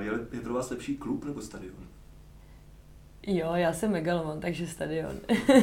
[0.00, 1.86] Eh, je, je pro vás lepší klub nebo stadion?
[3.28, 5.12] Jo, já jsem megaloman, takže stadion.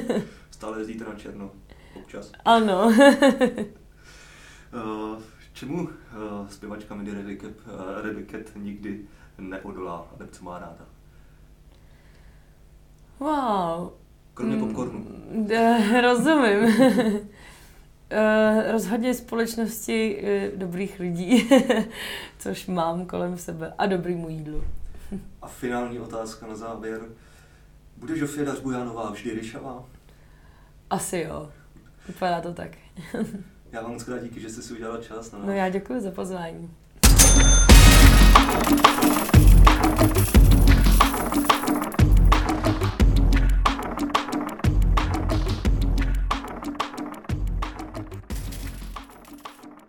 [0.52, 1.52] Stále jezdíte na černo,
[1.96, 2.32] občas.
[2.46, 2.94] ano.
[4.74, 5.22] Uh,
[5.54, 5.90] čemu uh,
[6.50, 7.22] zpěvačka Mindy uh,
[8.02, 9.00] Rebeket nikdy
[9.38, 10.86] neodolá a co má ráda?
[13.20, 13.90] wow.
[14.34, 15.00] Kromě popcornu.
[15.00, 16.64] Mm, eh, rozumím.
[18.12, 21.50] Uh, rozhodně společnosti uh, dobrých lidí,
[22.40, 24.64] což mám kolem sebe a dobrýmu jídlu.
[25.42, 27.02] A finální otázka na závěr.
[28.06, 29.86] Bude Žofie Dařbujanová vždy ryšavá?
[30.90, 31.52] Asi jo.
[32.08, 32.72] Vypadá to tak.
[33.72, 35.32] já vám moc krát díky, že jste si udělala čas.
[35.32, 36.74] Na no já děkuji za pozvání.
[39.98, 40.45] Thank you.